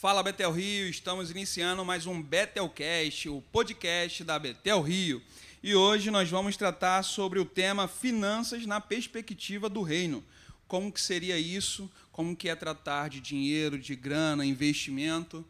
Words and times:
Fala 0.00 0.22
Betel 0.22 0.52
Rio, 0.52 0.88
estamos 0.88 1.28
iniciando 1.28 1.84
mais 1.84 2.06
um 2.06 2.22
Betelcast, 2.22 3.28
o 3.30 3.42
podcast 3.50 4.22
da 4.22 4.38
Betel 4.38 4.80
Rio. 4.80 5.20
E 5.60 5.74
hoje 5.74 6.08
nós 6.08 6.30
vamos 6.30 6.56
tratar 6.56 7.02
sobre 7.02 7.40
o 7.40 7.44
tema 7.44 7.88
finanças 7.88 8.64
na 8.64 8.80
perspectiva 8.80 9.68
do 9.68 9.82
reino. 9.82 10.24
Como 10.68 10.92
que 10.92 11.00
seria 11.00 11.36
isso? 11.36 11.90
Como 12.12 12.36
que 12.36 12.48
é 12.48 12.54
tratar 12.54 13.08
de 13.08 13.18
dinheiro, 13.18 13.76
de 13.76 13.96
grana, 13.96 14.46
investimento 14.46 15.44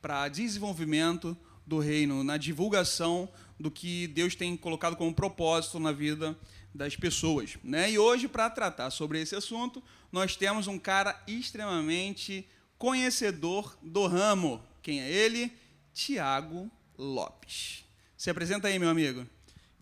para 0.00 0.28
desenvolvimento 0.28 1.36
do 1.66 1.78
reino, 1.78 2.24
na 2.24 2.38
divulgação 2.38 3.28
do 3.58 3.70
que 3.70 4.06
Deus 4.06 4.34
tem 4.34 4.56
colocado 4.56 4.96
como 4.96 5.12
propósito 5.12 5.78
na 5.78 5.92
vida 5.92 6.34
das 6.74 6.96
pessoas. 6.96 7.58
Né? 7.62 7.90
E 7.90 7.98
hoje, 7.98 8.28
para 8.28 8.48
tratar 8.48 8.88
sobre 8.88 9.20
esse 9.20 9.36
assunto, 9.36 9.82
nós 10.10 10.36
temos 10.36 10.66
um 10.66 10.78
cara 10.78 11.22
extremamente 11.26 12.48
conhecedor 12.80 13.76
do 13.82 14.06
ramo. 14.06 14.58
Quem 14.82 15.02
é 15.02 15.12
ele? 15.12 15.52
Tiago 15.92 16.70
Lopes. 16.96 17.84
Se 18.16 18.30
apresenta 18.30 18.68
aí, 18.68 18.78
meu 18.78 18.88
amigo. 18.88 19.26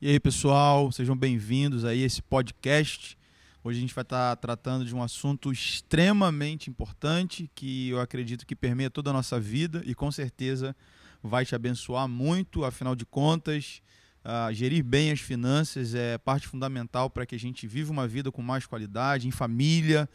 E 0.03 0.09
aí, 0.09 0.19
pessoal, 0.19 0.91
sejam 0.91 1.17
bem-vindos 1.17 1.85
aí 1.85 2.03
a 2.03 2.07
esse 2.07 2.21
podcast. 2.21 3.17
Hoje 3.63 3.79
a 3.79 3.81
gente 3.81 3.95
vai 3.95 4.03
estar 4.03 4.35
tratando 4.39 4.85
de 4.85 4.93
um 4.97 5.01
assunto 5.01 5.53
extremamente 5.53 6.69
importante 6.69 7.49
que 7.55 7.91
eu 7.91 8.01
acredito 8.01 8.45
que 8.45 8.57
permeia 8.57 8.91
toda 8.91 9.11
a 9.11 9.13
nossa 9.13 9.39
vida 9.39 9.81
e 9.87 9.95
com 9.95 10.11
certeza 10.11 10.75
vai 11.23 11.47
te 11.47 11.55
abençoar 11.55 12.09
muito, 12.09 12.65
afinal 12.65 12.97
de 12.97 13.07
contas, 13.07 13.81
Uh, 14.25 14.53
gerir 14.53 14.85
bem 14.85 15.11
as 15.11 15.21
finanças 15.21 15.95
é 15.95 16.19
parte 16.19 16.47
fundamental 16.47 17.09
para 17.09 17.25
que 17.25 17.35
a 17.35 17.39
gente 17.39 17.67
viva 17.67 17.91
uma 17.91 18.07
vida 18.07 18.31
com 18.31 18.43
mais 18.43 18.67
qualidade, 18.67 19.27
em 19.27 19.31
família, 19.31 20.07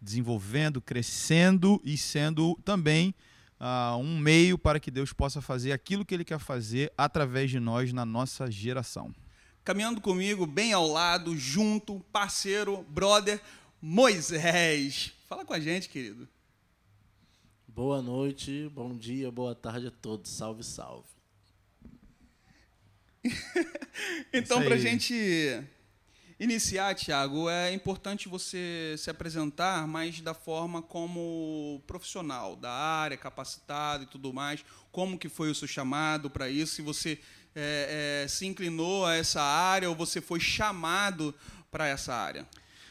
desenvolvendo, 0.00 0.80
crescendo 0.80 1.80
e 1.84 1.96
sendo 1.96 2.58
também 2.64 3.14
uh, 3.60 3.96
um 3.96 4.18
meio 4.18 4.56
para 4.56 4.80
que 4.80 4.90
Deus 4.90 5.12
possa 5.12 5.40
fazer 5.40 5.72
aquilo 5.72 6.04
que 6.04 6.14
Ele 6.14 6.24
quer 6.24 6.38
fazer 6.38 6.92
através 6.96 7.50
de 7.50 7.60
nós 7.60 7.92
na 7.92 8.04
nossa 8.04 8.50
geração. 8.50 9.14
Caminhando 9.62 10.00
comigo, 10.00 10.46
bem 10.46 10.72
ao 10.72 10.86
lado, 10.86 11.36
junto, 11.36 12.00
parceiro, 12.10 12.82
brother, 12.88 13.40
Moisés. 13.80 15.12
Fala 15.28 15.44
com 15.44 15.52
a 15.52 15.60
gente, 15.60 15.88
querido. 15.88 16.26
Boa 17.68 18.02
noite, 18.02 18.68
bom 18.74 18.96
dia, 18.96 19.30
boa 19.30 19.54
tarde 19.54 19.86
a 19.86 19.90
todos. 19.90 20.30
Salve, 20.30 20.64
salve. 20.64 21.08
então, 24.32 24.62
para 24.62 24.74
a 24.74 24.78
gente 24.78 25.62
iniciar, 26.40 26.94
Tiago, 26.94 27.48
é 27.50 27.72
importante 27.72 28.28
você 28.28 28.94
se 28.98 29.10
apresentar, 29.10 29.86
mas 29.86 30.20
da 30.22 30.32
forma 30.32 30.80
como 30.80 31.82
profissional 31.86 32.56
da 32.56 32.72
área, 32.72 33.16
capacitado 33.16 34.04
e 34.04 34.06
tudo 34.06 34.32
mais. 34.32 34.64
Como 34.90 35.18
que 35.18 35.28
foi 35.28 35.50
o 35.50 35.54
seu 35.54 35.68
chamado 35.68 36.30
para 36.30 36.48
isso? 36.48 36.74
Se 36.74 36.82
você 36.82 37.20
é, 37.54 38.22
é, 38.24 38.28
se 38.28 38.46
inclinou 38.46 39.04
a 39.04 39.14
essa 39.14 39.42
área 39.42 39.88
ou 39.90 39.94
você 39.94 40.20
foi 40.20 40.40
chamado 40.40 41.34
para 41.70 41.86
essa 41.86 42.14
área? 42.14 42.48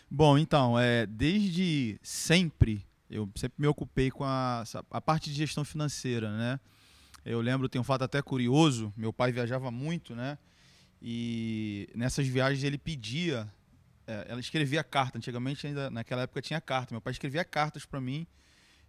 Bom, 0.10 0.38
então, 0.38 0.80
é, 0.80 1.06
desde 1.08 2.00
sempre 2.04 2.88
eu 3.10 3.28
sempre 3.36 3.56
me 3.58 3.68
ocupei 3.68 4.12
com 4.12 4.24
a, 4.24 4.64
a 4.92 5.02
parte 5.02 5.32
de 5.32 5.36
gestão 5.36 5.66
financeira, 5.66 6.32
né? 6.38 6.60
Eu 7.26 7.42
lembro, 7.42 7.68
tem 7.68 7.82
um 7.82 7.84
fato 7.84 8.04
até 8.04 8.22
curioso, 8.22 8.94
meu 8.96 9.12
pai 9.12 9.32
viajava 9.32 9.72
muito, 9.72 10.16
né? 10.16 10.38
E 11.02 11.90
nessas 11.96 12.28
viagens 12.28 12.64
ele 12.64 12.78
pedia, 12.78 13.52
é, 14.06 14.26
ela 14.30 14.40
escrevia 14.40 14.84
carta, 14.84 15.18
antigamente 15.18 15.66
ainda 15.66 15.90
naquela 15.90 16.24
época 16.24 16.42
tinha 16.42 16.60
carta, 16.60 16.94
meu 16.94 17.02
pai 17.02 17.12
escrevia 17.12 17.44
cartas 17.46 17.86
para 17.86 18.02
mim 18.02 18.28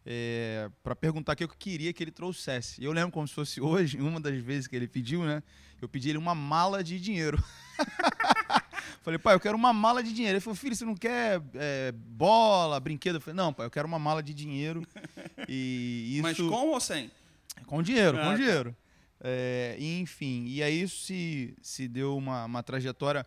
é, 0.05 0.71
para 0.83 0.97
perguntar 0.97 1.33
o 1.33 1.37
que 1.37 1.45
eu 1.45 1.49
queria 1.49 1.93
que 1.93 2.03
ele 2.03 2.11
trouxesse. 2.11 2.83
Eu 2.83 2.93
lembro 2.93 3.13
como 3.13 3.27
se 3.27 3.35
fosse 3.35 3.61
hoje, 3.63 3.99
uma 3.99 4.21
das 4.21 4.39
vezes 4.41 4.67
que 4.67 4.77
ele 4.77 4.89
pediu, 4.89 5.25
né? 5.25 5.43
Eu 5.81 5.89
pedi 5.89 6.11
ele 6.11 6.19
uma 6.19 6.35
mala 6.35 6.85
de 6.85 7.01
dinheiro. 7.01 7.43
Falei, 9.03 9.19
pai, 9.19 9.35
eu 9.35 9.41
quero 9.41 9.57
uma 9.57 9.73
mala 9.73 10.03
de 10.03 10.13
dinheiro. 10.13 10.37
Ele 10.37 10.41
falou, 10.41 10.55
filho, 10.55 10.77
você 10.77 10.85
não 10.85 10.95
quer 10.95 11.41
é, 11.55 11.91
bola, 11.93 12.79
brinquedo? 12.79 13.15
Eu 13.15 13.21
falei, 13.21 13.35
não, 13.35 13.51
pai, 13.51 13.65
eu 13.65 13.71
quero 13.71 13.89
uma 13.89 13.99
mala 13.99 14.23
de 14.23 14.35
dinheiro. 14.35 14.87
E 15.49 16.21
isso... 16.21 16.23
Mas 16.23 16.37
com 16.37 16.69
ou 16.69 16.81
sem? 16.81 17.11
Com 17.65 17.83
dinheiro, 17.83 18.19
ah, 18.19 18.21
com 18.21 18.31
tá. 18.31 18.37
dinheiro. 18.37 18.77
É, 19.23 19.77
enfim, 19.79 20.47
e 20.47 20.63
aí 20.63 20.83
isso 20.83 21.05
se, 21.05 21.55
se 21.61 21.87
deu 21.87 22.17
uma, 22.17 22.47
uma 22.47 22.63
trajetória 22.63 23.27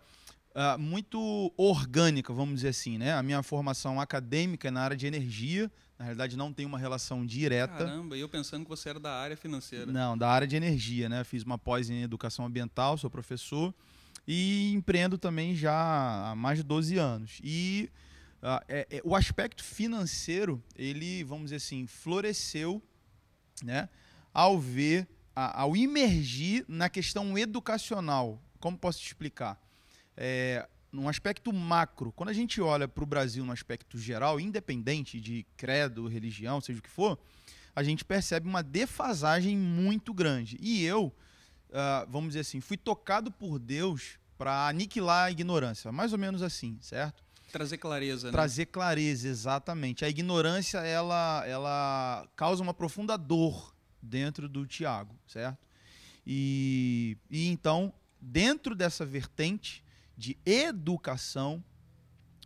uh, 0.55 0.79
muito 0.79 1.53
orgânica, 1.57 2.33
vamos 2.33 2.55
dizer 2.55 2.69
assim, 2.69 2.97
né? 2.97 3.13
A 3.13 3.21
minha 3.21 3.43
formação 3.43 3.99
acadêmica 3.99 4.67
é 4.67 4.71
na 4.71 4.81
área 4.81 4.97
de 4.97 5.05
energia, 5.05 5.71
na 5.97 6.05
realidade 6.05 6.35
não 6.35 6.51
tem 6.51 6.65
uma 6.65 6.79
relação 6.79 7.25
direta. 7.25 7.77
Caramba, 7.77 8.17
e 8.17 8.21
eu 8.21 8.29
pensando 8.29 8.63
que 8.63 8.69
você 8.69 8.89
era 8.89 8.99
da 8.99 9.11
área 9.11 9.37
financeira. 9.37 9.85
Não, 9.91 10.17
da 10.17 10.29
área 10.29 10.47
de 10.47 10.55
energia, 10.55 11.07
né? 11.09 11.23
Fiz 11.23 11.43
uma 11.43 11.57
pós 11.57 11.89
em 11.89 12.01
educação 12.01 12.45
ambiental, 12.45 12.97
sou 12.97 13.09
professor 13.09 13.73
e 14.27 14.71
empreendo 14.73 15.17
também 15.17 15.55
já 15.55 16.31
há 16.31 16.35
mais 16.35 16.57
de 16.57 16.63
12 16.63 16.97
anos. 16.97 17.39
E 17.43 17.89
uh, 18.41 18.63
é, 18.67 18.87
é, 18.89 19.01
o 19.03 19.15
aspecto 19.15 19.63
financeiro, 19.63 20.63
ele, 20.75 21.23
vamos 21.23 21.45
dizer 21.45 21.57
assim, 21.57 21.85
floresceu, 21.85 22.81
né? 23.63 23.89
Ao 24.33 24.59
ver 24.59 25.07
ao 25.35 25.75
imergir 25.75 26.65
na 26.67 26.89
questão 26.89 27.37
educacional. 27.37 28.41
Como 28.59 28.77
posso 28.77 28.99
te 28.99 29.07
explicar? 29.07 29.59
É, 30.15 30.67
num 30.91 31.09
aspecto 31.09 31.51
macro, 31.51 32.11
quando 32.11 32.29
a 32.29 32.33
gente 32.33 32.61
olha 32.61 32.87
para 32.87 33.03
o 33.03 33.07
Brasil 33.07 33.43
no 33.43 33.51
aspecto 33.51 33.97
geral, 33.97 34.39
independente 34.39 35.19
de 35.19 35.45
credo, 35.57 36.07
religião, 36.07 36.61
seja 36.61 36.79
o 36.79 36.81
que 36.83 36.89
for, 36.89 37.17
a 37.75 37.81
gente 37.81 38.05
percebe 38.05 38.47
uma 38.47 38.61
defasagem 38.61 39.57
muito 39.57 40.13
grande. 40.13 40.55
E 40.61 40.85
eu, 40.85 41.05
uh, 41.05 42.07
vamos 42.07 42.29
dizer 42.29 42.41
assim, 42.41 42.61
fui 42.61 42.77
tocado 42.77 43.31
por 43.31 43.57
Deus 43.57 44.19
para 44.37 44.67
aniquilar 44.67 45.25
a 45.25 45.31
ignorância, 45.31 45.91
mais 45.91 46.13
ou 46.13 46.19
menos 46.19 46.43
assim, 46.43 46.77
certo? 46.79 47.23
Trazer 47.51 47.77
clareza. 47.77 48.27
Né? 48.27 48.31
Trazer 48.31 48.65
clareza, 48.67 49.27
exatamente. 49.27 50.05
A 50.05 50.09
ignorância 50.09 50.79
ela, 50.79 51.43
ela 51.47 52.27
causa 52.35 52.61
uma 52.61 52.73
profunda 52.73 53.17
dor 53.17 53.72
dentro 54.03 54.49
do 54.49 54.67
Tiago, 54.67 55.15
certo? 55.25 55.65
E, 56.27 57.17
e 57.29 57.47
então, 57.47 57.93
dentro 58.19 58.75
dessa 58.75 59.05
vertente 59.05 59.83
de 60.17 60.37
educação, 60.45 61.63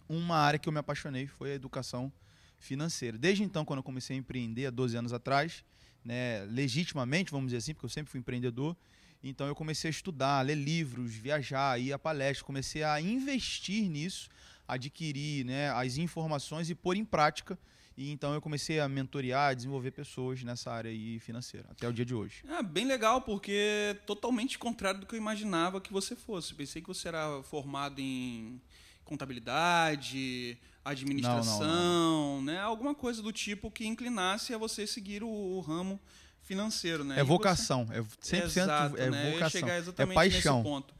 uma 0.07 0.38
área 0.38 0.59
que 0.59 0.69
eu 0.69 0.73
me 0.73 0.79
apaixonei 0.79 1.28
foi 1.28 1.51
a 1.51 1.56
educação 1.56 2.12
financeira. 2.59 3.18
Desde 3.18 3.44
então, 3.44 3.66
quando 3.66 3.79
eu 3.79 3.84
comecei 3.84 4.16
a 4.16 4.19
empreender, 4.19 4.68
há 4.68 4.69
12 4.69 4.97
anos 4.97 5.13
atrás, 5.13 5.63
né, 6.03 6.45
legitimamente, 6.45 7.31
vamos 7.31 7.47
dizer 7.47 7.57
assim, 7.57 7.74
porque 7.74 7.85
eu 7.85 7.89
sempre 7.89 8.12
fui 8.12 8.19
empreendedor, 8.19 8.75
então 9.24 9.47
eu 9.47 9.56
comecei 9.56 9.89
a 9.89 9.91
estudar, 9.91 10.39
a 10.39 10.41
ler 10.41 10.56
livros, 10.56 11.13
viajar, 11.13 11.79
ir 11.79 11.91
a 11.91 12.00
palestras, 12.00 12.41
comecei 12.41 12.84
a 12.84 13.01
investir 13.01 13.89
nisso, 13.89 14.29
adquirir 14.68 15.45
né, 15.45 15.69
as 15.72 15.97
informações 15.97 16.69
e 16.69 16.75
pôr 16.75 16.95
em 16.95 17.06
prática 17.06 17.57
e 17.97 18.12
então 18.12 18.31
eu 18.34 18.40
comecei 18.40 18.80
a 18.80 18.88
mentorear, 18.88 19.50
a 19.50 19.53
desenvolver 19.56 19.90
pessoas 19.90 20.44
nessa 20.44 20.72
área 20.72 20.91
aí 20.91 21.19
financeira, 21.19 21.68
até 21.72 21.88
o 21.90 21.91
dia 21.91 22.06
de 22.06 22.13
hoje. 22.13 22.44
É 22.47 22.62
bem 22.62 22.85
legal, 22.85 23.22
porque 23.22 23.52
é 23.52 23.94
totalmente 24.06 24.59
contrário 24.59 25.00
do 25.00 25.08
que 25.08 25.16
eu 25.16 25.18
imaginava 25.18 25.81
que 25.81 25.91
você 25.91 26.16
fosse. 26.16 26.53
Pensei 26.53 26.80
que 26.80 26.88
você 26.88 27.07
era 27.07 27.41
formado 27.41 28.00
em 28.00 28.62
contabilidade, 29.03 30.59
administração, 30.86 31.59
não, 31.59 31.68
não, 31.68 32.36
não. 32.36 32.41
né? 32.44 32.59
Alguma 32.59 32.94
coisa 32.94 33.22
do 33.22 33.34
tipo 33.34 33.72
que 33.72 33.88
inclinasse 33.88 34.53
a 34.53 34.59
você 34.59 34.86
seguir 34.86 35.24
o, 35.24 35.28
o 35.28 35.59
ramo 35.62 36.00
financeiro, 36.44 37.03
né? 37.03 37.19
É 37.19 37.24
vocação, 37.24 37.88
você... 38.22 38.38
é 38.38 38.41
100% 38.41 38.46
Exato, 38.46 38.97
é 38.97 39.09
né? 39.09 39.31
vocação, 39.31 39.68
é 39.69 40.06
paixão. 40.06 40.57
Nesse 40.57 40.69
ponto. 40.69 40.94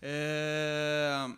É 0.00 1.28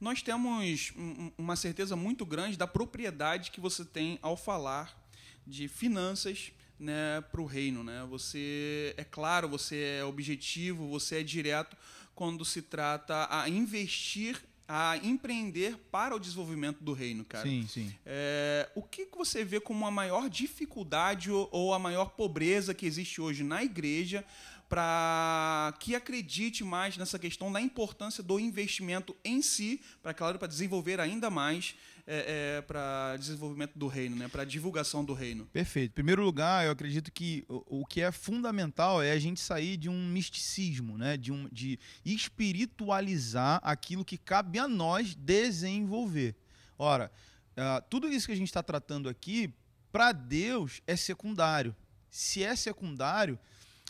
nós 0.00 0.22
temos 0.22 0.92
uma 1.38 1.56
certeza 1.56 1.96
muito 1.96 2.26
grande 2.26 2.56
da 2.56 2.66
propriedade 2.66 3.50
que 3.50 3.60
você 3.60 3.84
tem 3.84 4.18
ao 4.20 4.36
falar 4.36 5.02
de 5.46 5.68
finanças 5.68 6.52
né, 6.78 7.22
para 7.30 7.40
o 7.40 7.46
reino. 7.46 7.82
Né? 7.84 8.04
Você 8.08 8.94
é 8.96 9.04
claro, 9.04 9.48
você 9.48 9.98
é 10.00 10.04
objetivo, 10.04 10.88
você 10.88 11.20
é 11.20 11.22
direto 11.22 11.76
quando 12.14 12.44
se 12.44 12.62
trata 12.62 13.26
a 13.30 13.48
investir, 13.48 14.40
a 14.66 14.96
empreender 14.98 15.76
para 15.90 16.14
o 16.14 16.20
desenvolvimento 16.20 16.82
do 16.82 16.92
reino, 16.92 17.24
cara. 17.24 17.48
Sim, 17.48 17.66
sim. 17.68 17.94
É, 18.06 18.70
o 18.74 18.82
que 18.82 19.06
você 19.14 19.44
vê 19.44 19.60
como 19.60 19.86
a 19.86 19.90
maior 19.90 20.28
dificuldade 20.30 21.30
ou 21.30 21.74
a 21.74 21.78
maior 21.78 22.10
pobreza 22.10 22.72
que 22.72 22.86
existe 22.86 23.20
hoje 23.20 23.42
na 23.42 23.62
igreja 23.62 24.24
para 24.68 25.74
que 25.78 25.94
acredite 25.94 26.64
mais 26.64 26.96
nessa 26.96 27.18
questão 27.18 27.52
da 27.52 27.60
importância 27.60 28.22
do 28.22 28.40
investimento 28.40 29.14
em 29.24 29.42
si, 29.42 29.80
para 30.02 30.14
claro, 30.14 30.38
para 30.38 30.48
desenvolver 30.48 31.00
ainda 31.00 31.30
mais 31.30 31.74
é, 32.06 32.58
é, 32.58 32.62
para 32.62 33.16
desenvolvimento 33.16 33.78
do 33.78 33.86
reino, 33.86 34.14
né, 34.14 34.28
para 34.28 34.44
divulgação 34.44 35.04
do 35.04 35.14
reino. 35.14 35.46
Perfeito. 35.46 35.92
Em 35.92 35.94
primeiro 35.94 36.22
lugar, 36.22 36.64
eu 36.64 36.70
acredito 36.70 37.10
que 37.10 37.44
o, 37.48 37.80
o, 37.80 37.86
que 37.86 38.00
é 38.00 38.12
fundamental 38.12 39.02
é 39.02 39.12
a 39.12 39.18
gente 39.18 39.40
sair 39.40 39.76
de 39.76 39.88
um 39.88 40.08
misticismo, 40.08 40.98
né, 40.98 41.16
de, 41.16 41.32
um, 41.32 41.48
de 41.50 41.78
espiritualizar 42.04 43.60
aquilo 43.62 44.04
que 44.04 44.18
cabe 44.18 44.58
a 44.58 44.68
nós 44.68 45.14
desenvolver. 45.14 46.34
Ora, 46.78 47.10
uh, 47.56 47.82
tudo 47.88 48.08
isso 48.08 48.26
que 48.26 48.32
a 48.32 48.36
gente 48.36 48.48
está 48.48 48.62
tratando 48.62 49.08
aqui, 49.08 49.52
para 49.90 50.12
Deus, 50.12 50.82
é 50.86 50.96
secundário 50.96 51.74
Se 52.10 52.42
é 52.42 52.54
secundário, 52.56 53.38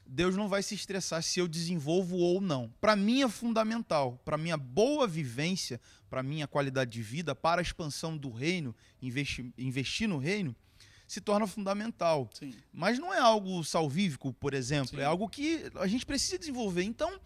Deus 0.07 0.37
não 0.37 0.49
vai 0.49 0.63
se 0.63 0.75
estressar 0.75 1.23
se 1.23 1.41
eu 1.41 1.49
desenvolvo 1.49 2.17
ou 2.17 2.41
não. 2.41 2.73
Para 2.81 2.95
mim 2.95 3.23
é 3.23 3.29
fundamental, 3.29 4.21
para 4.25 4.37
minha 4.39 4.57
boa 4.57 5.07
vivência, 5.07 5.81
para 6.09 6.23
minha 6.23 6.47
qualidade 6.47 6.91
de 6.91 7.03
vida, 7.03 7.35
para 7.35 7.61
a 7.61 7.63
expansão 7.63 8.17
do 8.17 8.31
reino, 8.31 8.75
investir, 9.01 9.47
investir 9.57 10.09
no 10.09 10.19
reino, 10.19 10.55
se 11.07 11.21
torna 11.21 11.47
fundamental. 11.47 12.29
Sim. 12.35 12.55
Mas 12.73 12.99
não 12.99 13.13
é 13.13 13.19
algo 13.19 13.65
salvífico, 13.65 14.33
por 14.33 14.55
exemplo, 14.55 14.97
Sim. 14.97 15.01
é 15.01 15.05
algo 15.05 15.29
que 15.29 15.71
a 15.77 15.87
gente 15.87 16.05
precisa 16.05 16.39
desenvolver. 16.39 16.83
Então, 16.83 17.21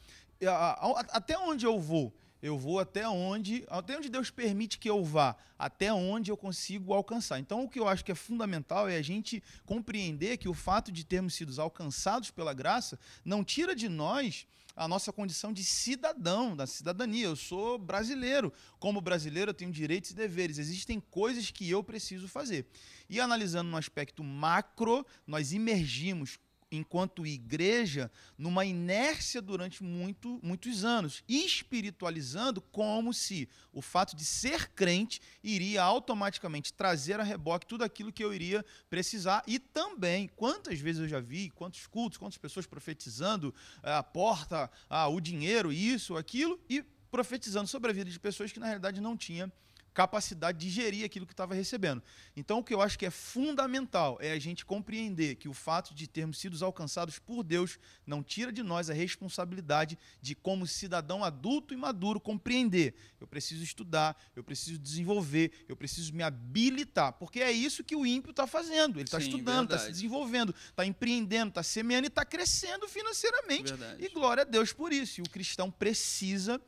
até 1.10 1.36
onde 1.38 1.66
eu 1.66 1.78
vou? 1.80 2.14
Eu 2.42 2.58
vou 2.58 2.78
até 2.78 3.08
onde, 3.08 3.64
até 3.68 3.96
onde 3.96 4.08
Deus 4.08 4.30
permite 4.30 4.78
que 4.78 4.88
eu 4.88 5.04
vá, 5.04 5.36
até 5.58 5.92
onde 5.92 6.30
eu 6.30 6.36
consigo 6.36 6.92
alcançar. 6.92 7.38
Então, 7.38 7.64
o 7.64 7.68
que 7.68 7.80
eu 7.80 7.88
acho 7.88 8.04
que 8.04 8.12
é 8.12 8.14
fundamental 8.14 8.88
é 8.88 8.96
a 8.96 9.02
gente 9.02 9.42
compreender 9.66 10.36
que 10.36 10.48
o 10.48 10.54
fato 10.54 10.92
de 10.92 11.04
termos 11.04 11.34
sido 11.34 11.60
alcançados 11.60 12.30
pela 12.30 12.54
graça 12.54 12.98
não 13.24 13.42
tira 13.42 13.74
de 13.74 13.88
nós 13.88 14.46
a 14.78 14.86
nossa 14.86 15.12
condição 15.12 15.52
de 15.52 15.64
cidadão, 15.64 16.54
da 16.54 16.64
cidadania. 16.64 17.26
Eu 17.26 17.34
sou 17.34 17.78
brasileiro. 17.78 18.52
Como 18.78 19.00
brasileiro, 19.00 19.50
eu 19.50 19.54
tenho 19.54 19.72
direitos 19.72 20.12
e 20.12 20.14
deveres. 20.14 20.56
Existem 20.56 21.00
coisas 21.00 21.50
que 21.50 21.68
eu 21.68 21.82
preciso 21.82 22.28
fazer. 22.28 22.64
E 23.10 23.20
analisando 23.20 23.68
no 23.68 23.76
aspecto 23.76 24.22
macro, 24.22 25.04
nós 25.26 25.52
imergimos 25.52 26.38
enquanto 26.70 27.26
igreja 27.26 28.10
numa 28.36 28.64
inércia 28.64 29.40
durante 29.40 29.82
muito, 29.82 30.38
muitos 30.42 30.84
anos, 30.84 31.22
espiritualizando 31.28 32.60
como 32.60 33.12
se 33.12 33.48
o 33.72 33.80
fato 33.80 34.14
de 34.14 34.24
ser 34.24 34.70
crente 34.70 35.20
iria 35.42 35.82
automaticamente 35.82 36.72
trazer 36.72 37.20
a 37.20 37.24
reboque 37.24 37.66
tudo 37.66 37.84
aquilo 37.84 38.12
que 38.12 38.22
eu 38.22 38.32
iria 38.32 38.64
precisar. 38.90 39.42
E 39.46 39.58
também 39.58 40.28
quantas 40.28 40.78
vezes 40.78 41.02
eu 41.02 41.08
já 41.08 41.20
vi, 41.20 41.50
quantos 41.50 41.86
cultos, 41.86 42.18
quantas 42.18 42.38
pessoas 42.38 42.66
profetizando 42.66 43.54
eh, 43.82 43.92
a 43.92 44.02
porta, 44.02 44.70
ah, 44.88 45.08
o 45.08 45.20
dinheiro, 45.20 45.72
isso, 45.72 46.16
aquilo 46.16 46.60
e 46.68 46.84
profetizando 47.10 47.66
sobre 47.66 47.90
a 47.90 47.94
vida 47.94 48.10
de 48.10 48.20
pessoas 48.20 48.52
que 48.52 48.60
na 48.60 48.66
realidade 48.66 49.00
não 49.00 49.16
tinha 49.16 49.50
capacidade 49.98 50.58
de 50.58 50.70
gerir 50.70 51.04
aquilo 51.04 51.26
que 51.26 51.32
estava 51.32 51.56
recebendo. 51.56 52.00
Então, 52.36 52.60
o 52.60 52.62
que 52.62 52.72
eu 52.72 52.80
acho 52.80 52.96
que 52.96 53.04
é 53.04 53.10
fundamental 53.10 54.16
é 54.20 54.30
a 54.30 54.38
gente 54.38 54.64
compreender 54.64 55.34
que 55.34 55.48
o 55.48 55.52
fato 55.52 55.92
de 55.92 56.06
termos 56.06 56.38
sido 56.38 56.64
alcançados 56.64 57.18
por 57.18 57.42
Deus 57.42 57.80
não 58.06 58.22
tira 58.22 58.52
de 58.52 58.62
nós 58.62 58.88
a 58.88 58.92
responsabilidade 58.92 59.98
de, 60.22 60.36
como 60.36 60.68
cidadão 60.68 61.24
adulto 61.24 61.74
e 61.74 61.76
maduro, 61.76 62.20
compreender. 62.20 62.94
Eu 63.20 63.26
preciso 63.26 63.64
estudar, 63.64 64.16
eu 64.36 64.44
preciso 64.44 64.78
desenvolver, 64.78 65.50
eu 65.68 65.76
preciso 65.76 66.14
me 66.14 66.22
habilitar, 66.22 67.14
porque 67.14 67.40
é 67.40 67.50
isso 67.50 67.82
que 67.82 67.96
o 67.96 68.06
ímpio 68.06 68.30
está 68.30 68.46
fazendo. 68.46 69.00
Ele 69.00 69.04
está 69.04 69.18
estudando, 69.18 69.74
está 69.74 69.84
se 69.84 69.90
desenvolvendo, 69.90 70.54
está 70.70 70.86
empreendendo, 70.86 71.48
está 71.48 71.64
semeando 71.64 72.06
e 72.06 72.08
está 72.08 72.24
crescendo 72.24 72.86
financeiramente. 72.86 73.72
Verdade. 73.72 74.04
E 74.04 74.08
glória 74.10 74.42
a 74.42 74.46
Deus 74.46 74.72
por 74.72 74.92
isso. 74.92 75.20
E 75.20 75.22
o 75.22 75.28
cristão 75.28 75.72
precisa 75.72 76.62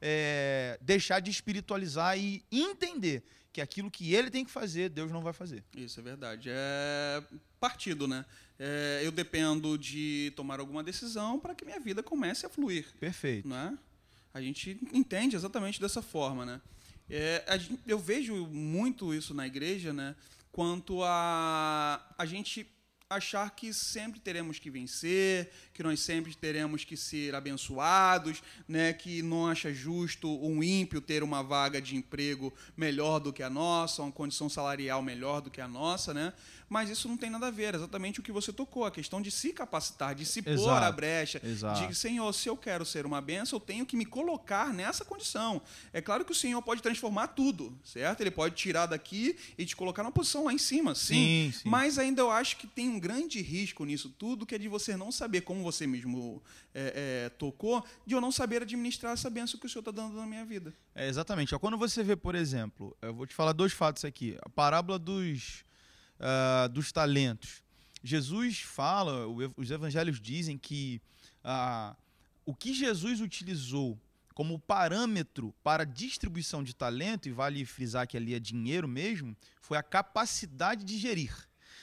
é, 0.00 0.78
deixar 0.80 1.20
de 1.20 1.30
espiritualizar 1.30 2.18
e 2.18 2.44
entender 2.50 3.22
que 3.52 3.60
aquilo 3.60 3.90
que 3.90 4.14
ele 4.14 4.30
tem 4.30 4.44
que 4.44 4.50
fazer, 4.50 4.90
Deus 4.90 5.10
não 5.10 5.22
vai 5.22 5.32
fazer. 5.32 5.64
Isso 5.74 5.98
é 5.98 6.02
verdade. 6.02 6.50
É 6.52 7.22
partido, 7.58 8.06
né? 8.06 8.24
É, 8.58 9.00
eu 9.02 9.10
dependo 9.10 9.78
de 9.78 10.32
tomar 10.36 10.60
alguma 10.60 10.82
decisão 10.84 11.38
para 11.40 11.54
que 11.54 11.64
minha 11.64 11.80
vida 11.80 12.02
comece 12.02 12.44
a 12.44 12.48
fluir, 12.48 12.86
Perfeito. 13.00 13.48
não 13.48 13.56
é? 13.56 13.78
A 14.32 14.40
gente 14.42 14.78
entende 14.92 15.36
exatamente 15.36 15.80
dessa 15.80 16.02
forma, 16.02 16.44
né? 16.44 16.60
É, 17.08 17.42
eu 17.86 17.98
vejo 17.98 18.46
muito 18.46 19.14
isso 19.14 19.32
na 19.32 19.46
igreja, 19.46 19.92
né? 19.92 20.14
Quanto 20.52 21.02
a 21.02 22.14
a 22.18 22.26
gente 22.26 22.66
achar 23.08 23.54
que 23.54 23.72
sempre 23.72 24.18
teremos 24.18 24.58
que 24.58 24.68
vencer, 24.68 25.48
que 25.72 25.80
nós 25.80 26.00
sempre 26.00 26.34
teremos 26.34 26.84
que 26.84 26.96
ser 26.96 27.36
abençoados, 27.36 28.42
né? 28.66 28.92
Que 28.92 29.22
não 29.22 29.46
acha 29.46 29.72
justo 29.72 30.28
um 30.44 30.60
ímpio 30.60 31.00
ter 31.00 31.22
uma 31.22 31.40
vaga 31.40 31.80
de 31.80 31.94
emprego 31.94 32.52
melhor 32.76 33.20
do 33.20 33.32
que 33.32 33.44
a 33.44 33.50
nossa, 33.50 34.02
uma 34.02 34.10
condição 34.10 34.48
salarial 34.48 35.02
melhor 35.02 35.40
do 35.40 35.52
que 35.52 35.60
a 35.60 35.68
nossa, 35.68 36.12
né? 36.12 36.32
Mas 36.68 36.90
isso 36.90 37.08
não 37.08 37.16
tem 37.16 37.30
nada 37.30 37.46
a 37.46 37.50
ver, 37.50 37.74
é 37.74 37.76
exatamente 37.76 38.20
o 38.20 38.22
que 38.22 38.32
você 38.32 38.52
tocou, 38.52 38.84
a 38.84 38.90
questão 38.90 39.22
de 39.22 39.30
se 39.30 39.52
capacitar, 39.52 40.14
de 40.14 40.26
se 40.26 40.42
pôr 40.42 40.52
Exato, 40.52 40.84
à 40.84 40.92
brecha, 40.92 41.40
exato. 41.44 41.86
de 41.86 41.94
Senhor, 41.94 42.32
se 42.32 42.48
eu 42.48 42.56
quero 42.56 42.84
ser 42.84 43.06
uma 43.06 43.20
benção, 43.20 43.56
eu 43.56 43.60
tenho 43.60 43.86
que 43.86 43.96
me 43.96 44.04
colocar 44.04 44.72
nessa 44.72 45.04
condição. 45.04 45.62
É 45.92 46.00
claro 46.00 46.24
que 46.24 46.32
o 46.32 46.34
Senhor 46.34 46.60
pode 46.62 46.82
transformar 46.82 47.28
tudo, 47.28 47.78
certo? 47.84 48.20
Ele 48.20 48.30
pode 48.30 48.54
tirar 48.56 48.86
daqui 48.86 49.36
e 49.56 49.64
te 49.64 49.76
colocar 49.76 50.02
numa 50.02 50.12
posição 50.12 50.44
lá 50.44 50.52
em 50.52 50.58
cima, 50.58 50.94
sim. 50.94 51.14
Sim, 51.14 51.52
sim. 51.52 51.68
Mas 51.68 51.98
ainda 51.98 52.20
eu 52.22 52.30
acho 52.30 52.56
que 52.56 52.66
tem 52.66 52.88
um 52.88 52.98
grande 52.98 53.40
risco 53.40 53.84
nisso 53.84 54.08
tudo, 54.08 54.44
que 54.44 54.54
é 54.54 54.58
de 54.58 54.68
você 54.68 54.96
não 54.96 55.12
saber, 55.12 55.42
como 55.42 55.62
você 55.62 55.86
mesmo 55.86 56.42
é, 56.74 57.26
é, 57.26 57.28
tocou, 57.30 57.84
de 58.04 58.14
eu 58.14 58.20
não 58.20 58.32
saber 58.32 58.62
administrar 58.62 59.12
essa 59.12 59.30
benção 59.30 59.58
que 59.58 59.66
o 59.66 59.68
Senhor 59.68 59.80
está 59.80 59.90
dando 59.90 60.16
na 60.16 60.26
minha 60.26 60.44
vida. 60.44 60.74
É, 60.94 61.08
exatamente. 61.08 61.56
Quando 61.58 61.78
você 61.78 62.02
vê, 62.02 62.16
por 62.16 62.34
exemplo, 62.34 62.96
eu 63.00 63.14
vou 63.14 63.26
te 63.26 63.34
falar 63.34 63.52
dois 63.52 63.72
fatos 63.72 64.04
aqui. 64.04 64.36
A 64.42 64.48
parábola 64.48 64.98
dos, 64.98 65.64
ah, 66.18 66.68
dos 66.68 66.92
talentos. 66.92 67.62
Jesus 68.02 68.60
fala, 68.60 69.26
os 69.56 69.70
evangelhos 69.70 70.20
dizem 70.20 70.56
que 70.56 71.00
ah, 71.42 71.96
o 72.44 72.54
que 72.54 72.72
Jesus 72.72 73.20
utilizou 73.20 73.98
como 74.32 74.58
parâmetro 74.58 75.54
para 75.64 75.82
a 75.82 75.86
distribuição 75.86 76.62
de 76.62 76.74
talento, 76.74 77.26
e 77.26 77.32
vale 77.32 77.64
frisar 77.64 78.06
que 78.06 78.18
ali 78.18 78.34
é 78.34 78.38
dinheiro 78.38 78.86
mesmo, 78.86 79.34
foi 79.62 79.78
a 79.78 79.82
capacidade 79.82 80.84
de 80.84 80.98
gerir. 80.98 81.34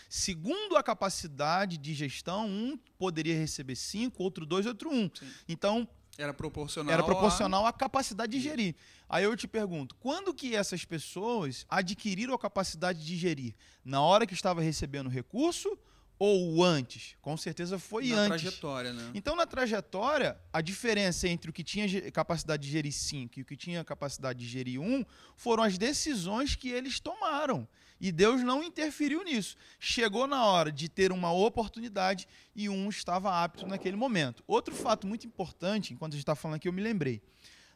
Segundo 0.08 0.78
a 0.78 0.84
capacidade 0.84 1.80
de 1.80 1.94
gestão, 1.96 2.48
um 2.48 2.78
poderia 3.00 3.36
receber 3.36 3.76
cinco, 3.76 4.22
outro 4.22 4.46
dois, 4.46 4.68
outro 4.68 4.92
um. 4.92 5.10
Sim. 5.12 5.32
Então, 5.50 5.90
Era 6.18 6.34
proporcional. 6.34 6.94
era 6.94 7.02
a- 7.02 7.06
proporcional 7.06 7.66
à 7.66 7.74
capacidade 7.74 8.32
de 8.32 8.40
gerir. 8.40 8.76
Aí 9.10 9.24
eu 9.24 9.36
te 9.36 9.48
pergunto, 9.48 9.96
quando 9.96 10.34
que 10.34 10.56
essas 10.56 10.86
pessoas 10.86 11.66
adquiriram 11.70 12.34
a 12.34 12.40
capacidade 12.40 13.04
de 13.04 13.16
gerir? 13.18 13.56
Na 13.84 14.02
hora 14.02 14.26
que 14.28 14.34
estava 14.34 14.62
recebendo 14.62 15.08
o 15.08 15.10
recurso 15.10 15.76
ou 16.20 16.64
antes? 16.64 17.16
Com 17.22 17.36
certeza 17.36 17.80
foi 17.80 18.08
na 18.10 18.16
antes. 18.18 18.42
trajetória, 18.42 18.94
né? 18.94 19.12
Então, 19.16 19.36
na 19.36 19.46
trajetória, 19.48 20.38
a 20.52 20.62
diferença 20.62 21.28
entre 21.28 21.50
o 21.50 21.54
que 21.54 21.64
tinha 21.64 22.12
capacidade 22.12 22.64
de 22.64 22.70
gerir 22.72 22.94
5 22.94 23.40
e 23.40 23.42
o 23.42 23.46
que 23.46 23.58
tinha 23.58 23.84
capacidade 23.84 24.40
de 24.40 24.48
gerir 24.48 24.80
1 24.80 24.86
um, 25.00 25.06
foram 25.36 25.64
as 25.64 25.78
decisões 25.78 26.56
que 26.56 26.70
eles 26.70 27.00
tomaram. 27.00 27.68
E 28.04 28.12
Deus 28.12 28.44
não 28.44 28.62
interferiu 28.62 29.24
nisso. 29.24 29.56
Chegou 29.80 30.28
na 30.28 30.44
hora 30.46 30.70
de 30.74 30.90
ter 30.90 31.14
uma 31.14 31.32
oportunidade 31.32 32.28
e 32.54 32.68
um 32.68 32.90
estava 32.90 33.42
apto 33.42 33.66
naquele 33.66 33.96
momento. 33.96 34.44
Outro 34.46 34.76
fato 34.76 35.08
muito 35.08 35.26
importante, 35.26 35.94
enquanto 35.94 36.12
a 36.12 36.16
gente 36.18 36.24
está 36.24 36.36
falando 36.36 36.58
aqui, 36.58 36.68
eu 36.68 36.74
me 36.74 36.82
lembrei. 36.82 37.22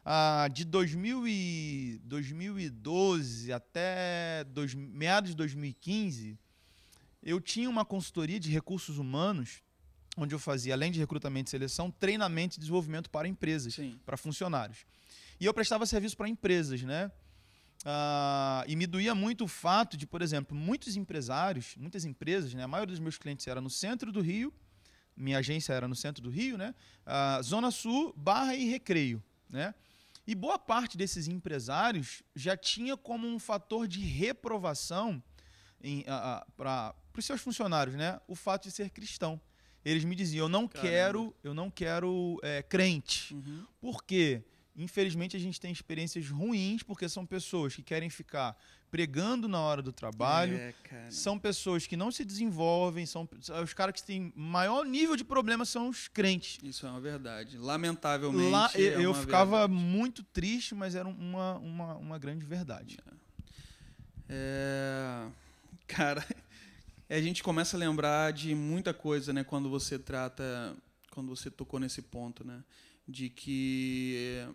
Ah, 0.04 0.46
de 0.52 0.66
2000 0.66 1.26
e 1.26 1.98
2012 2.04 3.50
até 3.54 4.44
dois- 4.44 4.74
meados 4.74 5.30
de 5.30 5.36
2015, 5.36 6.38
eu 7.22 7.40
tinha 7.40 7.70
uma 7.70 7.84
consultoria 7.86 8.38
de 8.38 8.50
recursos 8.50 8.98
humanos 8.98 9.62
onde 10.14 10.34
eu 10.34 10.38
fazia, 10.38 10.74
além 10.74 10.92
de 10.92 10.98
recrutamento 10.98 11.48
e 11.48 11.50
seleção, 11.52 11.90
treinamento 11.90 12.56
e 12.56 12.60
desenvolvimento 12.60 13.08
para 13.08 13.26
empresas, 13.26 13.74
Sim. 13.74 13.98
para 14.04 14.16
funcionários. 14.18 14.84
E 15.40 15.46
eu 15.46 15.54
prestava 15.54 15.86
serviço 15.86 16.18
para 16.18 16.28
empresas, 16.28 16.82
né? 16.82 17.10
Ah, 17.84 18.64
e 18.66 18.74
me 18.74 18.86
doía 18.86 19.14
muito 19.14 19.44
o 19.44 19.48
fato 19.48 19.96
de, 19.96 20.06
por 20.06 20.20
exemplo, 20.22 20.56
muitos 20.56 20.96
empresários, 20.96 21.76
muitas 21.76 22.04
empresas, 22.04 22.52
né? 22.54 22.62
A 22.62 22.68
maioria 22.68 22.92
dos 22.92 23.00
meus 23.00 23.18
clientes 23.18 23.46
era 23.46 23.60
no 23.60 23.70
centro 23.70 24.10
do 24.10 24.20
Rio, 24.20 24.52
minha 25.16 25.38
agência 25.38 25.72
era 25.72 25.88
no 25.88 25.94
centro 25.94 26.22
do 26.22 26.30
Rio, 26.30 26.56
né? 26.58 26.74
Ah, 27.06 27.40
Zona 27.42 27.70
Sul, 27.70 28.12
Barra 28.16 28.54
e 28.54 28.68
Recreio, 28.68 29.22
né? 29.48 29.74
E 30.26 30.34
boa 30.34 30.58
parte 30.58 30.98
desses 30.98 31.26
empresários 31.26 32.22
já 32.36 32.56
tinha 32.56 32.96
como 32.96 33.26
um 33.26 33.38
fator 33.38 33.88
de 33.88 34.00
reprovação 34.00 35.22
para 36.56 36.94
os 37.16 37.24
seus 37.24 37.40
funcionários, 37.40 37.96
né? 37.96 38.20
O 38.28 38.34
fato 38.34 38.64
de 38.64 38.70
ser 38.70 38.90
cristão. 38.90 39.40
Eles 39.84 40.04
me 40.04 40.14
diziam: 40.14 40.44
eu 40.44 40.48
não 40.48 40.68
Caramba. 40.68 40.90
quero, 40.90 41.36
eu 41.42 41.54
não 41.54 41.70
quero 41.70 42.38
é, 42.42 42.62
crente. 42.62 43.32
Uhum. 43.34 43.66
Por 43.80 44.04
quê? 44.04 44.42
Infelizmente 44.78 45.36
a 45.36 45.40
gente 45.40 45.60
tem 45.60 45.72
experiências 45.72 46.30
ruins 46.30 46.82
porque 46.82 47.08
são 47.08 47.26
pessoas 47.26 47.74
que 47.74 47.82
querem 47.82 48.08
ficar 48.08 48.56
pregando 48.90 49.48
na 49.48 49.60
hora 49.60 49.82
do 49.82 49.92
trabalho. 49.92 50.56
É. 50.56 50.74
São 51.10 51.38
pessoas 51.38 51.86
que 51.86 51.96
não 51.96 52.10
se 52.10 52.24
desenvolvem, 52.24 53.04
são 53.04 53.28
os 53.62 53.74
caras 53.74 54.00
que 54.00 54.06
têm 54.06 54.32
maior 54.36 54.84
nível 54.86 55.16
de 55.16 55.24
problema 55.24 55.64
são 55.64 55.88
os 55.88 56.08
crentes. 56.08 56.58
Isso 56.62 56.86
é 56.86 56.90
uma 56.90 57.00
verdade. 57.00 57.58
Lamentavelmente. 57.58 58.50
Lá 58.50 58.70
é 58.74 58.80
eu, 58.80 59.02
eu 59.02 59.10
uma 59.10 59.20
ficava 59.20 59.66
verdade. 59.66 59.82
muito 59.82 60.22
triste, 60.22 60.74
mas 60.74 60.94
era 60.94 61.08
uma, 61.08 61.58
uma, 61.58 61.94
uma 61.96 62.18
grande 62.18 62.46
verdade. 62.46 62.98
É, 64.28 65.26
Cara, 65.88 66.24
a 67.08 67.20
gente 67.20 67.42
começa 67.42 67.76
a 67.76 67.80
lembrar 67.80 68.32
de 68.32 68.54
muita 68.54 68.92
coisa, 68.92 69.32
né? 69.32 69.42
Quando 69.42 69.68
você 69.70 69.98
trata, 69.98 70.76
quando 71.10 71.34
você 71.34 71.50
tocou 71.50 71.80
nesse 71.80 72.02
ponto, 72.02 72.46
né? 72.46 72.62
De 73.08 73.30
que 73.30 74.46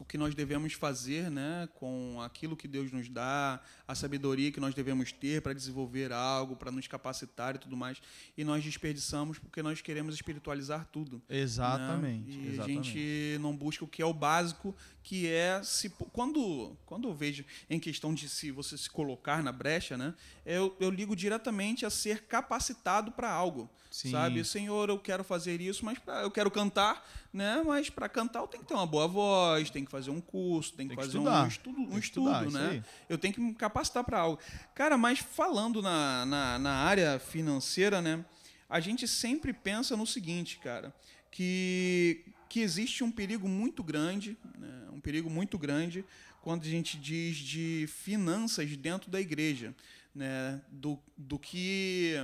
o 0.00 0.04
que 0.04 0.18
nós 0.18 0.34
devemos 0.34 0.72
fazer 0.72 1.30
né, 1.30 1.68
com 1.74 2.20
aquilo 2.20 2.56
que 2.56 2.66
Deus 2.66 2.90
nos 2.90 3.08
dá, 3.08 3.60
a 3.86 3.94
sabedoria 3.94 4.50
que 4.50 4.60
nós 4.60 4.74
devemos 4.74 5.12
ter 5.12 5.42
para 5.42 5.52
desenvolver 5.52 6.12
algo, 6.12 6.56
para 6.56 6.70
nos 6.70 6.86
capacitar 6.86 7.54
e 7.54 7.58
tudo 7.58 7.76
mais. 7.76 8.00
E 8.36 8.44
nós 8.44 8.64
desperdiçamos 8.64 9.38
porque 9.38 9.62
nós 9.62 9.80
queremos 9.80 10.14
espiritualizar 10.14 10.86
tudo. 10.92 11.22
Né? 11.28 11.38
Exatamente. 11.38 12.36
Né? 12.36 12.44
E 12.44 12.48
exatamente. 12.54 12.62
a 12.62 12.82
gente 12.82 13.38
não 13.40 13.56
busca 13.56 13.84
o 13.84 13.88
que 13.88 14.02
é 14.02 14.06
o 14.06 14.12
básico, 14.12 14.74
que 15.02 15.28
é 15.28 15.62
se 15.62 15.90
quando 15.90 16.76
quando 16.86 17.08
eu 17.08 17.14
vejo 17.14 17.44
em 17.68 17.78
questão 17.78 18.14
de 18.14 18.28
se 18.28 18.50
você 18.50 18.76
se 18.78 18.88
colocar 18.88 19.42
na 19.42 19.52
brecha, 19.52 19.96
né, 19.96 20.14
eu, 20.44 20.76
eu 20.80 20.90
ligo 20.90 21.14
diretamente 21.14 21.84
a 21.84 21.90
ser 21.90 22.22
capacitado 22.22 23.12
para 23.12 23.30
algo. 23.30 23.70
Sim. 23.94 24.10
Sabe, 24.10 24.44
Senhor, 24.44 24.88
eu 24.88 24.98
quero 24.98 25.22
fazer 25.22 25.60
isso, 25.60 25.84
mas 25.84 26.00
pra, 26.00 26.22
eu 26.22 26.30
quero 26.30 26.50
cantar, 26.50 27.08
né? 27.34 27.64
Mas 27.66 27.90
para 27.90 28.08
cantar 28.08 28.38
eu 28.38 28.46
tenho 28.46 28.62
que 28.62 28.68
ter 28.68 28.74
uma 28.74 28.86
boa 28.86 29.08
voz, 29.08 29.68
tem 29.68 29.84
que 29.84 29.90
fazer 29.90 30.12
um 30.12 30.20
curso, 30.20 30.72
tem 30.74 30.86
que, 30.86 30.94
tem 30.94 30.96
que 30.96 31.04
fazer 31.04 31.18
estudar. 31.18 31.44
um 31.44 31.48
estudo, 31.48 31.80
um 31.80 31.98
estudo 31.98 32.32
estudar, 32.32 32.50
né? 32.52 32.84
Eu 33.08 33.18
tenho 33.18 33.34
que 33.34 33.40
me 33.40 33.52
capacitar 33.52 34.04
para 34.04 34.20
algo. 34.20 34.40
Cara, 34.72 34.96
mas 34.96 35.18
falando 35.18 35.82
na, 35.82 36.24
na, 36.24 36.58
na 36.60 36.70
área 36.70 37.18
financeira, 37.18 38.00
né? 38.00 38.24
A 38.70 38.78
gente 38.78 39.08
sempre 39.08 39.52
pensa 39.52 39.96
no 39.96 40.06
seguinte, 40.06 40.60
cara, 40.62 40.94
que 41.28 42.24
que 42.48 42.60
existe 42.60 43.02
um 43.02 43.10
perigo 43.10 43.48
muito 43.48 43.82
grande, 43.82 44.38
né? 44.56 44.86
um 44.92 45.00
perigo 45.00 45.28
muito 45.28 45.58
grande 45.58 46.04
quando 46.40 46.62
a 46.62 46.68
gente 46.68 46.96
diz 46.96 47.36
de 47.36 47.88
finanças 47.88 48.76
dentro 48.76 49.10
da 49.10 49.20
igreja, 49.20 49.74
né? 50.14 50.60
do, 50.70 50.96
do 51.16 51.36
que 51.36 52.14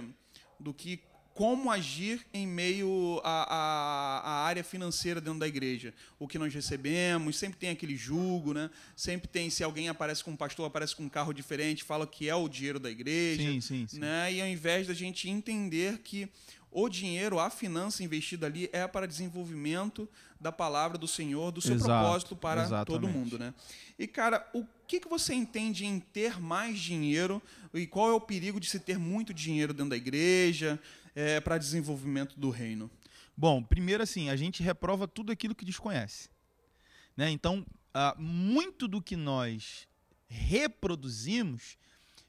do 0.61 0.73
que 0.73 1.01
como 1.41 1.71
agir 1.71 2.21
em 2.35 2.47
meio 2.47 3.19
à, 3.25 3.45
à, 3.45 4.19
à, 4.19 4.45
área 4.45 4.63
financeira 4.63 5.23
dentro 5.23 5.41
da 5.41 5.49
igreja. 5.49 5.95
O 6.19 6.29
que 6.29 6.39
nós 6.39 6.53
recebemos, 6.53 7.39
sempre 7.39 7.59
tem 7.59 7.71
aquele 7.71 7.97
julgo, 7.97 8.53
né? 8.53 8.69
Sempre 8.95 9.27
tem, 9.27 9.49
se 9.49 9.65
alguém 9.65 9.89
aparece 9.89 10.23
com 10.23 10.33
um 10.33 10.37
pastor, 10.37 10.67
aparece 10.67 10.95
com 10.95 11.05
um 11.05 11.09
carro 11.09 11.33
diferente, 11.33 11.83
fala 11.83 12.07
que 12.07 12.29
é 12.29 12.35
o 12.35 12.47
dinheiro 12.47 12.79
da 12.79 12.91
igreja. 12.91 13.41
Sim, 13.41 13.59
sim, 13.63 13.87
sim. 13.89 13.99
Né? 14.01 14.35
E 14.35 14.43
ao 14.43 14.47
invés 14.47 14.87
da 14.87 14.93
gente 14.93 15.31
entender 15.31 16.01
que 16.01 16.29
o 16.71 16.91
dinheiro, 16.91 17.41
a 17.41 17.49
finança 17.49 18.05
investida 18.05 18.45
ali 18.45 18.69
é 18.71 18.87
para 18.87 19.07
desenvolvimento 19.07 20.07
da 20.39 20.53
palavra 20.53 20.99
do 20.99 21.09
Senhor, 21.09 21.51
do 21.51 21.63
seu 21.63 21.75
Exato, 21.75 21.89
propósito 21.89 22.37
para 22.37 22.65
exatamente. 22.65 22.87
todo 22.87 23.09
mundo, 23.09 23.39
né? 23.39 23.55
E 23.99 24.07
cara, 24.07 24.47
o 24.53 24.67
que, 24.87 25.01
que 25.01 25.09
você 25.09 25.33
entende 25.33 25.87
em 25.87 26.01
ter 26.01 26.39
mais 26.39 26.79
dinheiro 26.79 27.43
e 27.73 27.87
qual 27.87 28.11
é 28.11 28.13
o 28.13 28.21
perigo 28.21 28.61
de 28.61 28.69
se 28.69 28.79
ter 28.79 28.99
muito 28.99 29.33
dinheiro 29.33 29.73
dentro 29.73 29.91
da 29.91 29.97
igreja? 29.97 30.79
É, 31.15 31.41
para 31.41 31.59
desenvolvimento 31.59 32.39
do 32.39 32.51
reino? 32.51 32.91
Bom, 33.37 33.63
primeiro 33.63 34.03
assim, 34.03 34.29
a 34.29 34.37
gente 34.37 34.63
reprova 34.63 35.09
tudo 35.09 35.33
aquilo 35.33 35.55
que 35.55 35.65
desconhece. 35.65 36.29
Né? 37.17 37.31
Então, 37.31 37.65
uh, 37.95 38.21
muito 38.21 38.87
do 38.87 39.01
que 39.01 39.17
nós 39.17 39.89
reproduzimos 40.29 41.79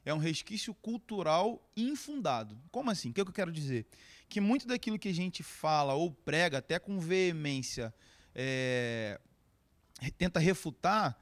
é 0.04 0.12
um 0.12 0.18
resquício 0.18 0.74
cultural 0.74 1.62
infundado. 1.76 2.58
Como 2.70 2.90
assim? 2.90 3.10
O 3.10 3.12
que, 3.12 3.20
é 3.20 3.24
que 3.24 3.30
eu 3.30 3.34
quero 3.34 3.52
dizer? 3.52 3.86
Que 4.28 4.40
muito 4.40 4.66
daquilo 4.66 4.98
que 4.98 5.08
a 5.08 5.14
gente 5.14 5.42
fala 5.42 5.94
ou 5.94 6.10
prega, 6.10 6.58
até 6.58 6.78
com 6.78 6.98
veemência, 6.98 7.94
é, 8.34 9.20
tenta 10.18 10.40
refutar, 10.40 11.16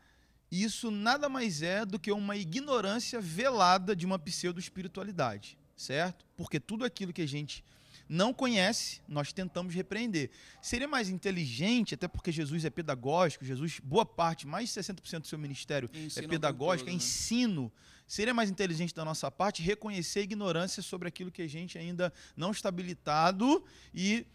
isso 0.51 0.91
nada 0.91 1.29
mais 1.29 1.63
é 1.63 1.85
do 1.85 1.99
que 1.99 2.11
uma 2.11 2.37
ignorância 2.37 3.21
velada 3.21 3.95
de 3.95 4.07
uma 4.07 4.19
pseudo-espiritualidade 4.19 5.60
certo? 5.81 6.27
Porque 6.37 6.61
tudo 6.61 6.85
aquilo 6.85 7.13
que 7.13 7.23
a 7.23 7.29
gente 7.29 7.65
não 8.09 8.35
conhece, 8.35 9.01
nós 9.09 9.33
tentamos 9.33 9.75
repreender. 9.75 10.31
Seria 10.61 10.89
mais 10.89 11.09
inteligente, 11.09 11.95
até 11.95 12.09
porque 12.09 12.31
Jesus 12.33 12.65
é 12.65 12.71
pedagógico, 12.71 13.45
Jesus, 13.45 13.81
boa 13.83 14.05
parte, 14.05 14.47
mais 14.47 14.73
de 14.73 14.81
60% 14.81 15.21
do 15.21 15.27
seu 15.27 15.39
ministério 15.39 15.89
é 15.95 16.23
pedagógico, 16.27 16.87
todo, 16.87 16.93
é 16.93 16.97
ensino. 16.97 17.65
Né? 17.65 17.71
Seria 18.07 18.35
mais 18.35 18.51
inteligente 18.51 18.93
da 18.95 19.05
nossa 19.05 19.31
parte 19.31 19.63
reconhecer 19.63 20.21
a 20.21 20.23
ignorância 20.25 20.83
sobre 20.83 21.07
aquilo 21.07 21.31
que 21.31 21.41
a 21.41 21.49
gente 21.49 21.79
ainda 21.79 22.13
não 22.37 22.51
está 22.51 22.69
habilitado 22.69 23.65
e 23.95 24.27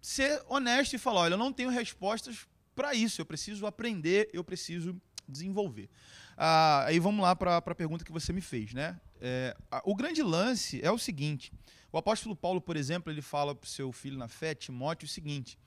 ser 0.00 0.40
honesto 0.48 0.94
e 0.94 0.98
falar: 0.98 1.22
olha, 1.22 1.34
eu 1.34 1.38
não 1.38 1.52
tenho 1.52 1.68
respostas 1.68 2.46
para 2.76 2.94
isso, 2.94 3.20
eu 3.20 3.26
preciso 3.26 3.66
aprender, 3.66 4.30
eu 4.32 4.44
preciso 4.44 5.00
desenvolver. 5.28 5.90
Ah, 6.36 6.84
aí 6.84 7.00
vamos 7.00 7.22
lá 7.22 7.34
para 7.34 7.56
a 7.56 7.74
pergunta 7.74 8.04
que 8.04 8.12
você 8.12 8.32
me 8.32 8.40
fez, 8.40 8.72
né? 8.72 9.00
É, 9.20 9.56
o 9.84 9.94
grande 9.94 10.22
lance 10.22 10.80
é 10.82 10.90
o 10.90 10.98
seguinte: 10.98 11.52
o 11.92 11.98
apóstolo 11.98 12.36
Paulo, 12.36 12.60
por 12.60 12.76
exemplo, 12.76 13.12
ele 13.12 13.22
fala 13.22 13.54
para 13.54 13.66
o 13.66 13.70
seu 13.70 13.92
filho 13.92 14.18
na 14.18 14.28
fé, 14.28 14.54
Timóteo, 14.54 15.06
o 15.06 15.08
seguinte: 15.08 15.58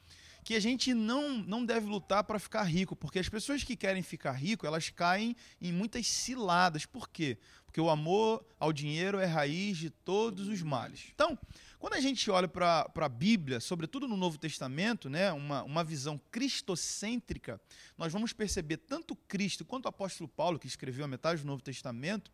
que 0.43 0.55
a 0.55 0.59
gente 0.59 0.93
não, 0.93 1.37
não 1.37 1.65
deve 1.65 1.87
lutar 1.87 2.23
para 2.23 2.39
ficar 2.39 2.63
rico, 2.63 2.95
porque 2.95 3.19
as 3.19 3.29
pessoas 3.29 3.63
que 3.63 3.75
querem 3.75 4.01
ficar 4.01 4.31
rico, 4.31 4.65
elas 4.65 4.89
caem 4.89 5.35
em 5.61 5.71
muitas 5.71 6.07
ciladas. 6.07 6.85
Por 6.85 7.09
quê? 7.09 7.37
Porque 7.65 7.79
o 7.79 7.89
amor 7.89 8.43
ao 8.59 8.73
dinheiro 8.73 9.19
é 9.19 9.25
raiz 9.25 9.77
de 9.77 9.89
todos 9.89 10.47
os 10.47 10.61
males. 10.61 11.05
Então, 11.13 11.37
quando 11.77 11.93
a 11.93 12.01
gente 12.01 12.29
olha 12.31 12.47
para 12.47 12.91
a 12.95 13.09
Bíblia, 13.09 13.59
sobretudo 13.59 14.07
no 14.07 14.17
Novo 14.17 14.37
Testamento, 14.37 15.09
né, 15.09 15.31
uma, 15.31 15.63
uma 15.63 15.83
visão 15.83 16.19
cristocêntrica, 16.31 17.61
nós 17.97 18.11
vamos 18.11 18.33
perceber 18.33 18.77
tanto 18.77 19.15
Cristo 19.15 19.63
quanto 19.63 19.85
o 19.85 19.89
apóstolo 19.89 20.27
Paulo, 20.27 20.57
que 20.57 20.67
escreveu 20.67 21.05
a 21.05 21.07
metade 21.07 21.41
do 21.41 21.47
Novo 21.47 21.61
Testamento, 21.61 22.31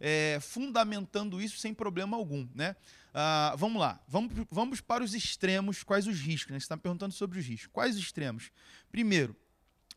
é, 0.00 0.38
fundamentando 0.40 1.40
isso 1.40 1.58
sem 1.58 1.72
problema 1.72 2.16
algum. 2.16 2.48
Né? 2.54 2.76
Ah, 3.12 3.54
vamos 3.56 3.80
lá, 3.80 4.02
vamos, 4.08 4.32
vamos 4.50 4.80
para 4.80 5.04
os 5.04 5.14
extremos, 5.14 5.82
quais 5.82 6.06
os 6.06 6.18
riscos? 6.18 6.52
Né? 6.52 6.58
Você 6.58 6.64
está 6.64 6.76
perguntando 6.76 7.14
sobre 7.14 7.38
os 7.38 7.46
riscos. 7.46 7.70
Quais 7.72 7.96
os 7.96 8.02
extremos? 8.02 8.50
Primeiro, 8.90 9.36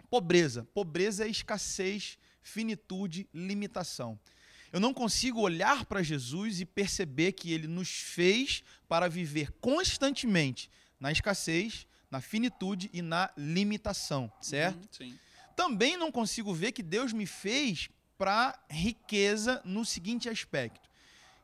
pobreza. 0.09 0.67
Pobreza 0.73 1.25
é 1.25 1.29
escassez, 1.29 2.17
finitude, 2.41 3.27
limitação. 3.33 4.19
Eu 4.71 4.79
não 4.79 4.93
consigo 4.93 5.41
olhar 5.41 5.85
para 5.85 6.03
Jesus 6.03 6.59
e 6.59 6.65
perceber 6.65 7.31
que 7.31 7.51
ele 7.53 7.67
nos 7.67 7.89
fez 7.89 8.63
para 8.87 9.07
viver 9.07 9.51
constantemente 9.61 10.69
na 10.99 11.11
escassez, 11.11 11.87
na 12.11 12.21
finitude 12.21 12.89
e 12.93 13.01
na 13.01 13.29
limitação, 13.37 14.31
certo? 14.41 14.77
Uhum, 14.77 15.09
sim. 15.11 15.19
Também 15.55 15.97
não 15.97 16.11
consigo 16.11 16.53
ver 16.53 16.71
que 16.71 16.83
Deus 16.83 17.13
me 17.13 17.25
fez 17.25 17.89
para 18.17 18.57
riqueza 18.69 19.61
no 19.63 19.85
seguinte 19.85 20.27
aspecto. 20.29 20.87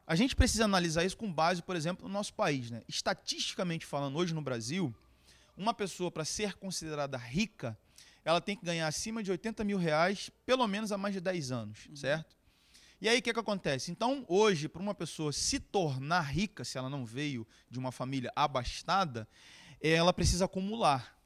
A 0.06 0.16
gente 0.16 0.36
precisa 0.36 0.66
analisar 0.66 1.06
isso 1.06 1.16
com 1.16 1.32
base, 1.32 1.62
por 1.62 1.76
exemplo, 1.76 2.08
no 2.08 2.14
nosso 2.14 2.34
país. 2.34 2.70
Né? 2.70 2.82
Estatisticamente 2.88 3.86
falando, 3.86 4.18
hoje 4.18 4.34
no 4.34 4.42
Brasil, 4.42 4.94
uma 5.56 5.74
pessoa 5.74 6.12
para 6.12 6.26
ser 6.26 6.56
considerada 6.56 7.18
rica, 7.18 7.78
ela 8.26 8.42
tem 8.42 8.56
que 8.56 8.66
ganhar 8.66 8.88
acima 8.88 9.22
de 9.22 9.32
80 9.32 9.64
mil 9.64 9.78
reais, 9.78 10.30
pelo 10.46 10.68
menos 10.68 10.92
há 10.92 10.98
mais 10.98 11.14
de 11.14 11.22
10 11.22 11.52
anos, 11.52 11.86
uhum. 11.88 11.96
certo? 11.96 12.36
E 13.00 13.10
aí 13.10 13.20
o 13.20 13.22
que, 13.22 13.34
que 13.34 13.40
acontece? 13.40 13.92
Então, 13.92 14.26
hoje, 14.30 14.70
para 14.70 14.82
uma 14.82 14.96
pessoa 14.96 15.34
se 15.34 15.60
tornar 15.60 16.22
rica, 16.22 16.64
se 16.64 16.78
ela 16.78 16.90
não 16.90 17.06
veio 17.06 17.46
de 17.70 17.78
uma 17.78 17.92
família 17.92 18.32
abastada, 18.34 19.28
ela 19.82 20.14
precisa 20.14 20.46
acumular. 20.46 21.18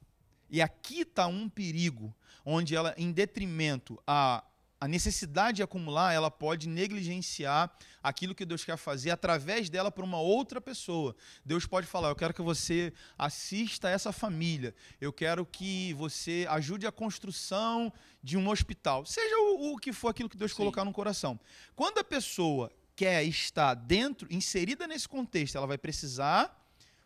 E 0.49 0.59
aqui 0.59 1.01
está 1.01 1.27
um 1.27 1.47
perigo, 1.47 2.15
onde 2.43 2.75
ela, 2.75 2.95
em 2.97 3.11
detrimento 3.11 4.01
a 4.07 4.43
a 4.79 4.87
necessidade 4.87 5.57
de 5.57 5.63
acumular, 5.63 6.13
ela 6.13 6.29
pode 6.29 6.67
negligenciar 6.67 7.75
aquilo 8.01 8.35
que 8.35 8.45
Deus 8.45 8.63
quer 8.63 8.77
fazer 8.77 9.09
através 9.09 9.69
dela 9.69 9.91
para 9.91 10.03
uma 10.03 10.19
outra 10.19 10.61
pessoa. 10.61 11.15
Deus 11.43 11.65
pode 11.65 11.87
falar: 11.87 12.09
Eu 12.09 12.15
quero 12.15 12.33
que 12.33 12.41
você 12.41 12.93
assista 13.17 13.87
a 13.87 13.91
essa 13.91 14.11
família, 14.11 14.75
eu 15.01 15.11
quero 15.11 15.45
que 15.45 15.93
você 15.93 16.45
ajude 16.49 16.85
a 16.85 16.91
construção 16.91 17.91
de 18.21 18.37
um 18.37 18.49
hospital, 18.49 19.05
seja 19.05 19.35
o, 19.37 19.73
o 19.73 19.77
que 19.77 19.91
for 19.91 20.09
aquilo 20.09 20.29
que 20.29 20.37
Deus 20.37 20.51
Sim. 20.51 20.57
colocar 20.57 20.85
no 20.85 20.93
coração. 20.93 21.39
Quando 21.75 21.97
a 21.97 22.03
pessoa 22.03 22.71
quer 22.95 23.23
estar 23.23 23.73
dentro, 23.73 24.27
inserida 24.31 24.87
nesse 24.87 25.07
contexto, 25.07 25.55
ela 25.55 25.67
vai 25.67 25.77
precisar, 25.77 26.55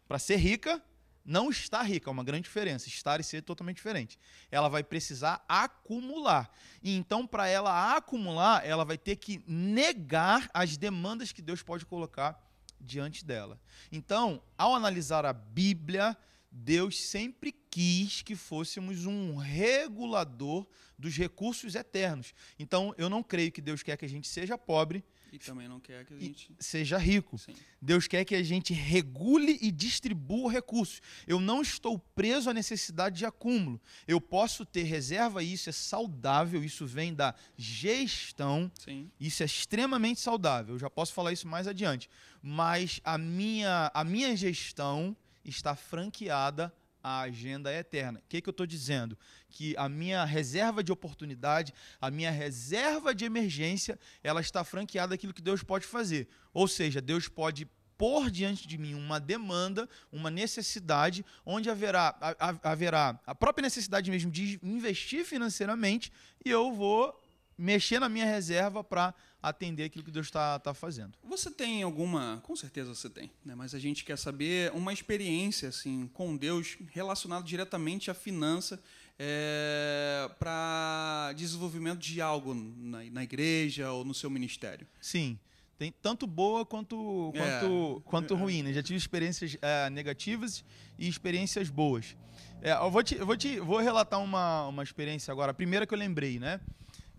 para 0.07 0.19
ser 0.19 0.37
rica, 0.37 0.81
não 1.23 1.49
está 1.49 1.81
rica, 1.81 2.09
é 2.09 2.11
uma 2.11 2.23
grande 2.23 2.43
diferença. 2.43 2.87
Estar 2.87 3.19
e 3.19 3.23
ser 3.23 3.37
é 3.37 3.41
totalmente 3.41 3.77
diferente. 3.77 4.19
Ela 4.49 4.67
vai 4.67 4.83
precisar 4.83 5.43
acumular. 5.47 6.51
E 6.81 6.95
então, 6.95 7.27
para 7.27 7.47
ela 7.47 7.95
acumular, 7.95 8.65
ela 8.65 8.83
vai 8.83 8.97
ter 8.97 9.15
que 9.15 9.43
negar 9.47 10.49
as 10.53 10.77
demandas 10.77 11.31
que 11.31 11.41
Deus 11.41 11.61
pode 11.61 11.85
colocar 11.85 12.41
diante 12.79 13.23
dela. 13.23 13.59
Então, 13.91 14.41
ao 14.57 14.75
analisar 14.75 15.25
a 15.25 15.33
Bíblia, 15.33 16.17
Deus 16.51 16.99
sempre 16.99 17.51
quis 17.69 18.21
que 18.21 18.35
fôssemos 18.35 19.05
um 19.05 19.37
regulador 19.37 20.67
dos 20.97 21.15
recursos 21.15 21.75
eternos. 21.75 22.33
Então, 22.59 22.93
eu 22.97 23.09
não 23.09 23.23
creio 23.23 23.51
que 23.51 23.61
Deus 23.61 23.81
quer 23.81 23.95
que 23.95 24.05
a 24.05 24.09
gente 24.09 24.27
seja 24.27 24.57
pobre 24.57 25.03
e 25.31 25.39
também 25.39 25.67
não 25.67 25.79
quer 25.79 26.05
que 26.05 26.13
a 26.13 26.17
gente 26.17 26.53
seja 26.59 26.97
rico. 26.97 27.37
Sim. 27.37 27.55
Deus 27.81 28.05
quer 28.05 28.25
que 28.25 28.35
a 28.35 28.43
gente 28.43 28.73
regule 28.73 29.57
e 29.61 29.71
distribua 29.71 30.51
recursos. 30.51 31.01
Eu 31.25 31.39
não 31.39 31.61
estou 31.61 31.97
preso 31.97 32.49
à 32.49 32.53
necessidade 32.53 33.17
de 33.17 33.25
acúmulo. 33.25 33.79
Eu 34.05 34.19
posso 34.19 34.65
ter 34.65 34.83
reserva, 34.83 35.41
isso 35.41 35.69
é 35.69 35.71
saudável, 35.71 36.63
isso 36.63 36.85
vem 36.85 37.13
da 37.13 37.33
gestão. 37.57 38.69
Sim. 38.77 39.09
Isso 39.19 39.41
é 39.41 39.45
extremamente 39.45 40.19
saudável. 40.19 40.75
Eu 40.75 40.79
já 40.79 40.89
posso 40.89 41.13
falar 41.13 41.31
isso 41.31 41.47
mais 41.47 41.65
adiante. 41.65 42.09
Mas 42.41 42.99
a 43.03 43.17
minha, 43.17 43.89
a 43.93 44.03
minha 44.03 44.35
gestão 44.35 45.15
está 45.45 45.75
franqueada 45.75 46.73
a 47.03 47.21
agenda 47.21 47.71
é 47.71 47.79
eterna. 47.79 48.19
O 48.19 48.29
que, 48.29 48.41
que 48.41 48.49
eu 48.49 48.51
estou 48.51 48.65
dizendo? 48.65 49.17
Que 49.49 49.75
a 49.77 49.89
minha 49.89 50.23
reserva 50.23 50.83
de 50.83 50.91
oportunidade, 50.91 51.73
a 51.99 52.11
minha 52.11 52.31
reserva 52.31 53.13
de 53.13 53.25
emergência, 53.25 53.99
ela 54.23 54.41
está 54.41 54.63
franqueada 54.63 55.15
aquilo 55.15 55.33
que 55.33 55.41
Deus 55.41 55.63
pode 55.63 55.85
fazer. 55.85 56.27
Ou 56.53 56.67
seja, 56.67 57.01
Deus 57.01 57.27
pode 57.27 57.67
pôr 58.01 58.31
diante 58.31 58.67
de 58.67 58.79
mim 58.79 58.95
uma 58.95 59.19
demanda, 59.19 59.87
uma 60.11 60.31
necessidade, 60.31 61.23
onde 61.45 61.69
haverá, 61.69 62.17
haverá 62.63 63.19
a 63.27 63.35
própria 63.35 63.61
necessidade 63.61 64.09
mesmo 64.09 64.31
de 64.31 64.59
investir 64.63 65.23
financeiramente 65.23 66.11
e 66.43 66.49
eu 66.49 66.73
vou 66.73 67.20
mexer 67.61 67.99
na 67.99 68.09
minha 68.09 68.25
reserva 68.25 68.83
para 68.83 69.13
atender 69.41 69.83
aquilo 69.83 70.03
que 70.03 70.11
Deus 70.11 70.27
está 70.27 70.59
tá 70.59 70.73
fazendo. 70.73 71.13
Você 71.23 71.49
tem 71.49 71.83
alguma, 71.83 72.41
com 72.43 72.55
certeza 72.55 72.93
você 72.93 73.09
tem, 73.09 73.31
né? 73.45 73.55
mas 73.55 73.73
a 73.73 73.79
gente 73.79 74.03
quer 74.03 74.17
saber 74.17 74.71
uma 74.73 74.91
experiência 74.91 75.69
assim 75.69 76.09
com 76.13 76.35
Deus 76.35 76.77
relacionada 76.91 77.45
diretamente 77.45 78.09
à 78.09 78.13
finança 78.13 78.81
é, 79.17 80.29
para 80.39 81.33
desenvolvimento 81.35 81.99
de 81.99 82.19
algo 82.19 82.53
na, 82.53 83.03
na, 83.03 83.23
igreja 83.23 83.91
ou 83.91 84.03
no 84.03 84.13
seu 84.13 84.29
ministério. 84.29 84.87
Sim. 84.99 85.37
Tem 85.77 85.91
tanto 86.01 86.27
boa 86.27 86.63
quanto, 86.65 87.31
quanto, 87.35 87.97
é. 87.97 88.09
quanto 88.09 88.35
ruim. 88.35 88.63
Né? 88.63 88.73
Já 88.73 88.83
tive 88.83 88.97
experiências 88.97 89.57
é, 89.61 89.89
negativas 89.89 90.63
e 90.97 91.07
experiências 91.07 91.69
boas. 91.69 92.15
É, 92.61 92.71
eu 92.73 92.91
vou, 92.91 93.03
te, 93.03 93.15
eu 93.15 93.25
vou, 93.25 93.35
te, 93.35 93.59
vou 93.59 93.79
relatar 93.79 94.21
uma, 94.21 94.67
uma 94.67 94.83
experiência 94.83 95.31
agora. 95.31 95.51
A 95.51 95.53
primeira 95.55 95.87
que 95.87 95.93
eu 95.93 95.97
lembrei, 95.97 96.39
né? 96.39 96.59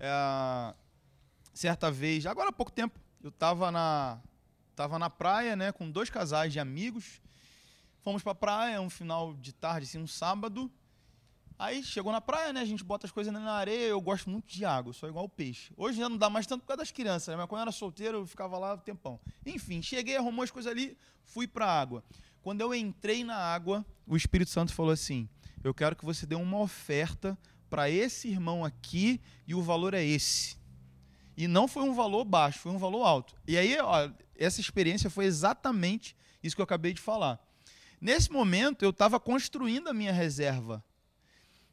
É, 0.05 0.75
certa 1.55 1.89
vez, 1.89 2.27
agora 2.27 2.49
há 2.49 2.53
pouco 2.53 2.73
tempo, 2.73 2.99
eu 3.23 3.29
estava 3.29 3.71
na, 3.71 4.21
tava 4.75 4.99
na 4.99 5.09
praia, 5.09 5.55
né, 5.55 5.71
com 5.71 5.89
dois 5.89 6.11
casais 6.11 6.53
de 6.53 6.59
amigos. 6.59 7.21
Fomos 8.01 8.21
para 8.21 8.33
a 8.33 8.35
praia, 8.35 8.81
um 8.81 8.91
final 8.91 9.33
de 9.35 9.53
tarde, 9.53 9.87
assim, 9.87 9.99
um 9.99 10.07
sábado. 10.09 10.69
Aí 11.57 11.85
chegou 11.85 12.11
na 12.11 12.21
praia, 12.21 12.53
né? 12.53 12.61
A 12.61 12.65
gente 12.65 12.83
bota 12.83 13.07
as 13.07 13.13
coisas 13.13 13.33
na 13.33 13.53
areia. 13.53 13.87
Eu 13.87 14.01
gosto 14.01 14.29
muito 14.29 14.49
de 14.49 14.65
água, 14.65 14.93
sou 14.93 15.09
igual 15.09 15.27
o 15.27 15.29
peixe. 15.29 15.73
Hoje 15.77 15.99
já 15.99 16.09
não 16.09 16.17
dá 16.17 16.29
mais 16.29 16.45
tanto 16.45 16.63
por 16.63 16.67
causa 16.67 16.79
das 16.79 16.91
crianças, 16.91 17.29
né? 17.29 17.37
Mas 17.37 17.47
quando 17.47 17.61
eu 17.61 17.63
era 17.63 17.71
solteiro, 17.71 18.19
eu 18.19 18.27
ficava 18.27 18.59
lá 18.59 18.75
um 18.75 18.79
tempão. 18.79 19.21
Enfim, 19.47 19.81
cheguei, 19.81 20.17
arrumou 20.17 20.43
as 20.43 20.51
coisas 20.51 20.73
ali, 20.73 20.99
fui 21.23 21.47
para 21.47 21.67
a 21.67 21.81
água. 21.81 22.03
Quando 22.43 22.61
eu 22.61 22.75
entrei 22.75 23.23
na 23.23 23.37
água, 23.37 23.87
o 24.05 24.17
Espírito 24.17 24.51
Santo 24.51 24.75
falou 24.75 24.91
assim: 24.91 25.29
Eu 25.63 25.73
quero 25.73 25.95
que 25.95 26.05
você 26.05 26.27
dê 26.27 26.35
uma 26.35 26.59
oferta 26.59 27.39
para 27.73 27.89
esse 27.89 28.29
irmão 28.29 28.67
aqui 28.67 29.19
e 29.49 29.55
o 29.55 29.63
valor 29.63 29.95
é 29.95 30.05
esse. 30.05 30.59
E 31.35 31.49
não 31.49 31.67
foi 31.67 31.83
um 31.83 31.95
valor 31.95 32.23
baixo, 32.23 32.59
foi 32.59 32.71
um 32.71 32.77
valor 32.77 33.03
alto. 33.03 33.35
E 33.49 33.57
aí, 33.57 33.79
ó, 33.81 34.11
essa 34.37 34.61
experiência 34.61 35.09
foi 35.09 35.25
exatamente 35.25 36.15
isso 36.43 36.55
que 36.55 36.61
eu 36.61 36.65
acabei 36.65 36.93
de 36.93 37.01
falar. 37.01 37.41
Nesse 37.99 38.31
momento, 38.31 38.83
eu 38.83 38.91
estava 38.91 39.19
construindo 39.19 39.89
a 39.89 39.95
minha 39.95 40.13
reserva. 40.13 40.85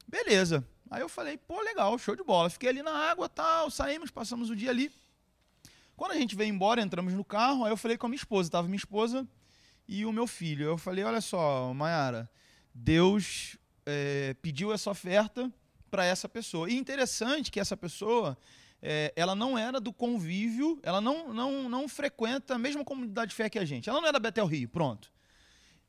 Beleza. 0.08 0.66
Aí 0.90 1.02
eu 1.02 1.10
falei, 1.10 1.38
pô, 1.38 1.60
legal, 1.60 2.00
show 2.00 2.16
de 2.16 2.24
bola. 2.24 2.50
Fiquei 2.50 2.70
ali 2.70 2.82
na 2.82 2.94
água, 2.94 3.28
tal, 3.28 3.70
saímos, 3.70 4.10
passamos 4.10 4.50
o 4.50 4.56
dia 4.56 4.70
ali. 4.70 4.90
Quando 5.98 6.14
a 6.14 6.16
gente 6.16 6.34
veio 6.34 6.50
embora, 6.50 6.82
entramos 6.82 7.14
no 7.14 7.26
carro, 7.26 7.66
aí 7.66 7.74
eu 7.74 7.78
falei 7.78 7.98
com 7.98 8.06
a 8.06 8.10
minha 8.10 8.16
esposa, 8.16 8.50
tava 8.50 8.70
minha 8.70 8.78
esposa 8.78 9.28
e 9.86 10.06
o 10.06 10.14
meu 10.14 10.28
filho. 10.28 10.64
Eu 10.64 10.78
falei, 10.78 11.04
olha 11.04 11.20
só, 11.20 11.74
Mayara, 11.74 12.32
Deus 12.74 13.58
é, 13.86 14.34
pediu 14.42 14.72
essa 14.72 14.90
oferta 14.90 15.52
para 15.90 16.06
essa 16.06 16.30
pessoa. 16.30 16.70
E 16.70 16.78
interessante 16.78 17.52
que 17.52 17.60
essa 17.60 17.76
pessoa, 17.76 18.38
é, 18.82 19.12
ela 19.16 19.36
não 19.36 19.58
era 19.58 19.80
do 19.80 19.92
convívio, 19.92 20.80
ela 20.84 21.02
não, 21.02 21.34
não, 21.34 21.68
não 21.68 21.90
frequenta 21.90 22.56
a 22.56 22.58
mesma 22.58 22.86
comunidade 22.86 23.30
de 23.32 23.36
fé 23.36 23.50
que 23.50 23.60
a 23.60 23.66
gente. 23.66 23.90
Ela 23.90 24.00
não 24.00 24.12
da 24.12 24.20
Betel 24.20 24.46
Rio, 24.46 24.70
pronto. 24.70 25.12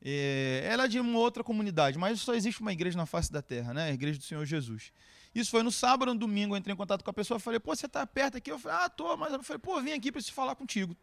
É, 0.02 0.62
ela 0.64 0.84
é 0.84 0.88
de 0.88 0.98
uma 0.98 1.18
outra 1.18 1.44
comunidade, 1.44 1.98
mas 1.98 2.20
só 2.20 2.34
existe 2.34 2.60
uma 2.60 2.72
igreja 2.72 2.96
na 2.96 3.04
face 3.04 3.30
da 3.30 3.42
terra, 3.42 3.74
né? 3.74 3.90
A 3.90 3.92
igreja 3.92 4.18
do 4.18 4.24
Senhor 4.24 4.44
Jesus. 4.46 4.92
Isso 5.34 5.50
foi 5.50 5.62
no 5.62 5.70
sábado, 5.70 6.12
no 6.12 6.18
domingo, 6.18 6.54
eu 6.54 6.58
entrei 6.58 6.72
em 6.72 6.76
contato 6.76 7.04
com 7.04 7.10
a 7.10 7.12
pessoa, 7.12 7.38
falei, 7.38 7.60
pô, 7.60 7.76
você 7.76 7.86
tá 7.86 8.06
perto 8.06 8.38
aqui? 8.38 8.50
Eu 8.50 8.58
falei, 8.58 8.78
ah, 8.82 8.88
tô, 8.88 9.16
mas 9.16 9.32
eu 9.32 9.42
falei, 9.42 9.60
pô, 9.60 9.80
vim 9.80 9.92
aqui 9.92 10.10
para 10.10 10.20
se 10.20 10.32
falar 10.32 10.56
contigo. 10.56 10.96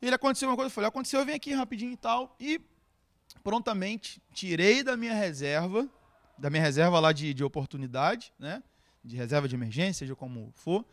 Ele 0.00 0.14
aconteceu 0.14 0.48
uma 0.48 0.54
coisa, 0.54 0.66
eu 0.68 0.70
falei, 0.70 0.88
aconteceu, 0.88 1.20
eu 1.20 1.26
vim 1.26 1.32
aqui 1.32 1.52
rapidinho 1.52 1.92
e 1.92 1.96
tal, 1.96 2.36
e 2.38 2.60
prontamente 3.42 4.20
tirei 4.32 4.82
da 4.82 4.96
minha 4.96 5.14
reserva, 5.14 5.88
da 6.38 6.50
minha 6.50 6.62
reserva 6.62 7.00
lá 7.00 7.12
de, 7.12 7.32
de 7.32 7.44
oportunidade, 7.44 8.32
né? 8.38 8.62
De 9.04 9.16
reserva 9.16 9.48
de 9.48 9.54
emergência, 9.54 10.00
seja 10.00 10.14
como 10.14 10.52
for. 10.54 10.84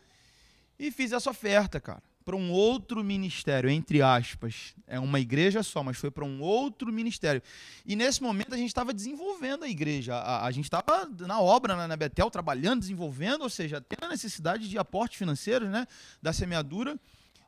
E 0.78 0.92
fiz 0.92 1.12
essa 1.12 1.30
oferta, 1.30 1.80
cara, 1.80 2.04
para 2.24 2.36
um 2.36 2.52
outro 2.52 3.04
ministério, 3.04 3.70
entre 3.70 4.02
aspas. 4.02 4.76
É 4.88 5.00
uma 5.00 5.20
igreja 5.20 5.62
só, 5.62 5.84
mas 5.84 5.98
foi 5.98 6.10
para 6.10 6.26
um 6.26 6.42
outro 6.42 6.92
ministério. 6.92 7.42
E 7.86 7.96
nesse 7.96 8.22
momento 8.22 8.54
a 8.54 8.58
gente 8.58 8.68
estava 8.68 8.94
desenvolvendo 8.94 9.64
a 9.64 9.70
igreja. 9.70 10.16
A, 10.16 10.46
a 10.46 10.52
gente 10.52 10.66
estava 10.66 11.10
na 11.20 11.40
obra, 11.40 11.76
na, 11.76 11.88
na 11.88 11.96
Betel, 11.96 12.30
trabalhando, 12.30 12.80
desenvolvendo, 12.80 13.42
ou 13.42 13.50
seja, 13.50 13.82
tendo 13.82 14.06
a 14.06 14.10
necessidade 14.10 14.70
de 14.70 14.78
aporte 14.78 15.18
financeiro, 15.18 15.70
né? 15.70 15.88
Da 16.22 16.34
semeadura. 16.34 17.00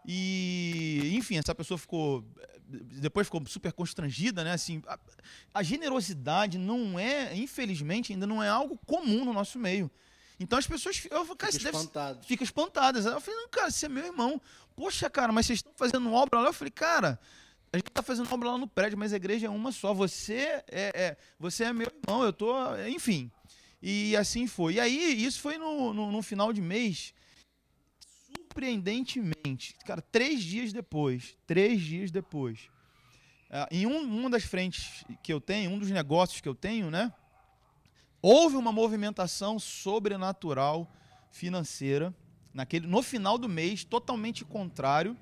E, 0.08 1.14
enfim, 1.16 1.38
essa 1.38 1.56
pessoa 1.56 1.78
ficou 1.78 2.24
depois 2.68 3.28
ficou 3.28 3.46
super 3.48 3.72
constrangida, 3.72 4.44
né? 4.44 4.54
Assim, 4.54 4.82
a, 4.88 5.00
a, 5.54 5.64
generosidade 5.64 6.58
não 6.58 6.98
é, 7.00 7.36
infelizmente, 7.36 8.12
ainda 8.12 8.26
não 8.26 8.42
é 8.42 8.50
algo 8.50 8.78
comum 8.86 9.24
no 9.24 9.34
nosso 9.34 9.60
meio. 9.60 9.90
Então 10.40 10.60
as 10.60 10.68
pessoas 10.68 11.06
eu, 11.10 11.36
cara, 11.36 11.52
fica, 11.52 11.70
espantado. 11.70 12.26
fica 12.26 12.44
espantadas. 12.44 13.06
Eu 13.06 13.22
falei, 13.22 13.40
não, 13.40 13.50
cara, 13.50 13.72
você 13.72 13.86
é 13.86 13.90
meu 13.90 14.06
irmão. 14.06 14.42
Poxa, 14.76 15.10
cara, 15.10 15.32
mas 15.32 15.46
vocês 15.46 15.60
estão 15.60 15.74
fazendo 15.76 16.12
obra 16.12 16.42
lá? 16.42 16.50
Eu 16.50 16.54
falei, 16.54 16.72
cara, 16.72 17.20
a 17.72 17.78
gente 17.78 17.88
está 17.88 18.02
fazendo 18.02 18.32
obra 18.34 18.52
lá 18.52 18.58
no 18.58 18.68
prédio, 18.68 18.98
mas 18.98 19.14
a 19.14 19.18
igreja 19.18 19.48
é 19.48 19.50
uma 19.50 19.72
só. 19.72 19.94
Você 19.94 20.64
é, 20.68 20.92
é 20.94 21.18
você 21.40 21.66
é 21.66 21.74
meu 21.74 21.88
irmão, 21.88 22.24
eu 22.24 22.34
tô, 22.34 22.54
enfim. 22.88 23.32
E 23.82 24.18
assim 24.18 24.48
foi. 24.48 24.74
E 24.74 24.80
aí, 24.80 25.24
isso 25.24 25.40
foi 25.40 25.58
no, 25.58 25.94
no, 25.94 26.12
no 26.12 26.22
final 26.22 26.52
de 26.52 26.62
mês 26.62 27.14
surpreendentemente, 28.56 29.76
cara, 29.86 30.02
três 30.02 30.42
dias 30.42 30.72
depois, 30.72 31.36
três 31.46 31.82
dias 31.82 32.10
depois, 32.10 32.70
uh, 33.50 33.68
em 33.70 33.86
um, 33.86 34.02
uma 34.02 34.30
das 34.30 34.46
frentes 34.46 35.04
que 35.22 35.34
eu 35.34 35.42
tenho, 35.42 35.72
um 35.72 35.78
dos 35.78 35.92
negócios 35.92 36.40
que 36.40 36.48
eu 36.48 36.56
tenho, 36.56 36.90
né, 36.90 37.12
houve 38.22 38.56
uma 38.56 38.72
movimentação 38.72 39.60
sobrenatural 39.60 40.90
financeira 41.30 42.16
naquele, 42.54 42.88
no 42.88 43.04
final 43.04 43.38
do 43.38 43.50
mês, 43.50 43.84
totalmente 43.84 44.46
contrário. 44.46 45.18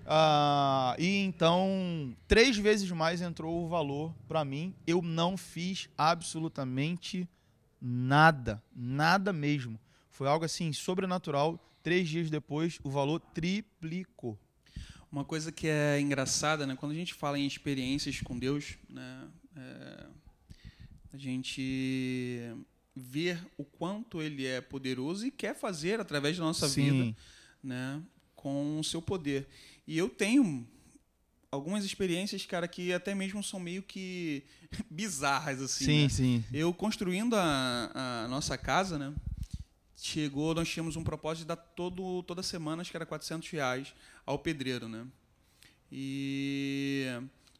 Uh, 0.00 0.98
e 0.98 1.18
então, 1.24 2.12
três 2.26 2.56
vezes 2.58 2.90
mais 2.90 3.22
entrou 3.22 3.64
o 3.64 3.68
valor 3.68 4.12
para 4.26 4.44
mim. 4.44 4.74
Eu 4.84 5.00
não 5.00 5.36
fiz 5.36 5.88
absolutamente 5.96 7.28
nada, 7.80 8.60
nada 8.74 9.32
mesmo. 9.32 9.78
Foi 10.10 10.26
algo 10.26 10.44
assim 10.44 10.72
sobrenatural 10.72 11.60
Três 11.82 12.08
dias 12.08 12.30
depois, 12.30 12.78
o 12.84 12.90
valor 12.90 13.18
triplicou. 13.18 14.38
Uma 15.10 15.24
coisa 15.24 15.52
que 15.52 15.66
é 15.66 16.00
engraçada, 16.00 16.66
né? 16.66 16.76
Quando 16.76 16.92
a 16.92 16.94
gente 16.94 17.12
fala 17.12 17.38
em 17.38 17.46
experiências 17.46 18.20
com 18.20 18.38
Deus, 18.38 18.76
né? 18.88 19.28
É, 19.56 20.06
a 21.12 21.16
gente 21.18 22.50
ver 22.94 23.38
o 23.58 23.64
quanto 23.64 24.22
Ele 24.22 24.46
é 24.46 24.60
poderoso 24.60 25.26
e 25.26 25.30
quer 25.30 25.54
fazer 25.54 26.00
através 26.00 26.38
da 26.38 26.44
nossa 26.44 26.68
Sim. 26.68 26.90
vida, 26.90 27.16
né? 27.62 28.02
Com 28.34 28.78
o 28.78 28.84
seu 28.84 29.02
poder. 29.02 29.46
E 29.86 29.98
eu 29.98 30.08
tenho 30.08 30.66
algumas 31.50 31.84
experiências, 31.84 32.46
cara, 32.46 32.66
que 32.66 32.92
até 32.92 33.14
mesmo 33.14 33.42
são 33.42 33.60
meio 33.60 33.82
que 33.82 34.44
bizarras, 34.90 35.60
assim. 35.60 35.84
Sim, 35.84 36.02
né? 36.04 36.08
sim. 36.08 36.44
Eu 36.52 36.72
construindo 36.72 37.34
a, 37.34 38.24
a 38.24 38.28
nossa 38.28 38.56
casa, 38.56 38.98
né? 38.98 39.12
Chegou, 40.02 40.52
nós 40.54 40.68
tínhamos 40.68 40.96
um 40.96 41.04
propósito 41.04 41.42
de 41.42 41.48
dar 41.48 41.56
todo, 41.56 42.22
toda 42.24 42.42
semana, 42.42 42.82
acho 42.82 42.90
que 42.90 42.96
era 42.96 43.06
400 43.06 43.48
reais 43.50 43.94
ao 44.26 44.38
pedreiro, 44.38 44.88
né? 44.88 45.06
E 45.90 47.06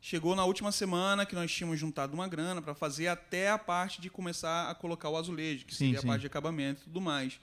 chegou 0.00 0.34
na 0.34 0.44
última 0.44 0.72
semana 0.72 1.24
que 1.24 1.34
nós 1.34 1.52
tínhamos 1.52 1.78
juntado 1.78 2.12
uma 2.14 2.26
grana 2.26 2.60
para 2.60 2.74
fazer 2.74 3.06
até 3.06 3.50
a 3.50 3.58
parte 3.58 4.00
de 4.00 4.10
começar 4.10 4.68
a 4.68 4.74
colocar 4.74 5.08
o 5.08 5.16
azulejo, 5.16 5.64
que 5.64 5.72
sim, 5.72 5.86
seria 5.86 6.00
sim. 6.00 6.06
a 6.06 6.10
parte 6.10 6.22
de 6.22 6.26
acabamento 6.26 6.80
e 6.80 6.84
tudo 6.84 7.00
mais. 7.00 7.38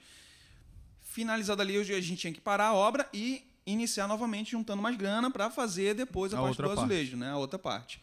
Finalizado 1.00 1.62
ali, 1.62 1.76
a 1.78 2.00
gente 2.00 2.16
tinha 2.16 2.32
que 2.32 2.40
parar 2.40 2.66
a 2.66 2.74
obra 2.74 3.08
e 3.14 3.42
iniciar 3.64 4.06
novamente 4.06 4.50
juntando 4.50 4.82
mais 4.82 4.96
grana 4.96 5.30
para 5.30 5.48
fazer 5.48 5.94
depois 5.94 6.34
a, 6.34 6.38
a 6.38 6.42
parte 6.42 6.60
do 6.60 6.70
azulejo, 6.70 7.12
parte. 7.12 7.16
né? 7.16 7.30
A 7.30 7.38
outra 7.38 7.58
parte. 7.58 8.02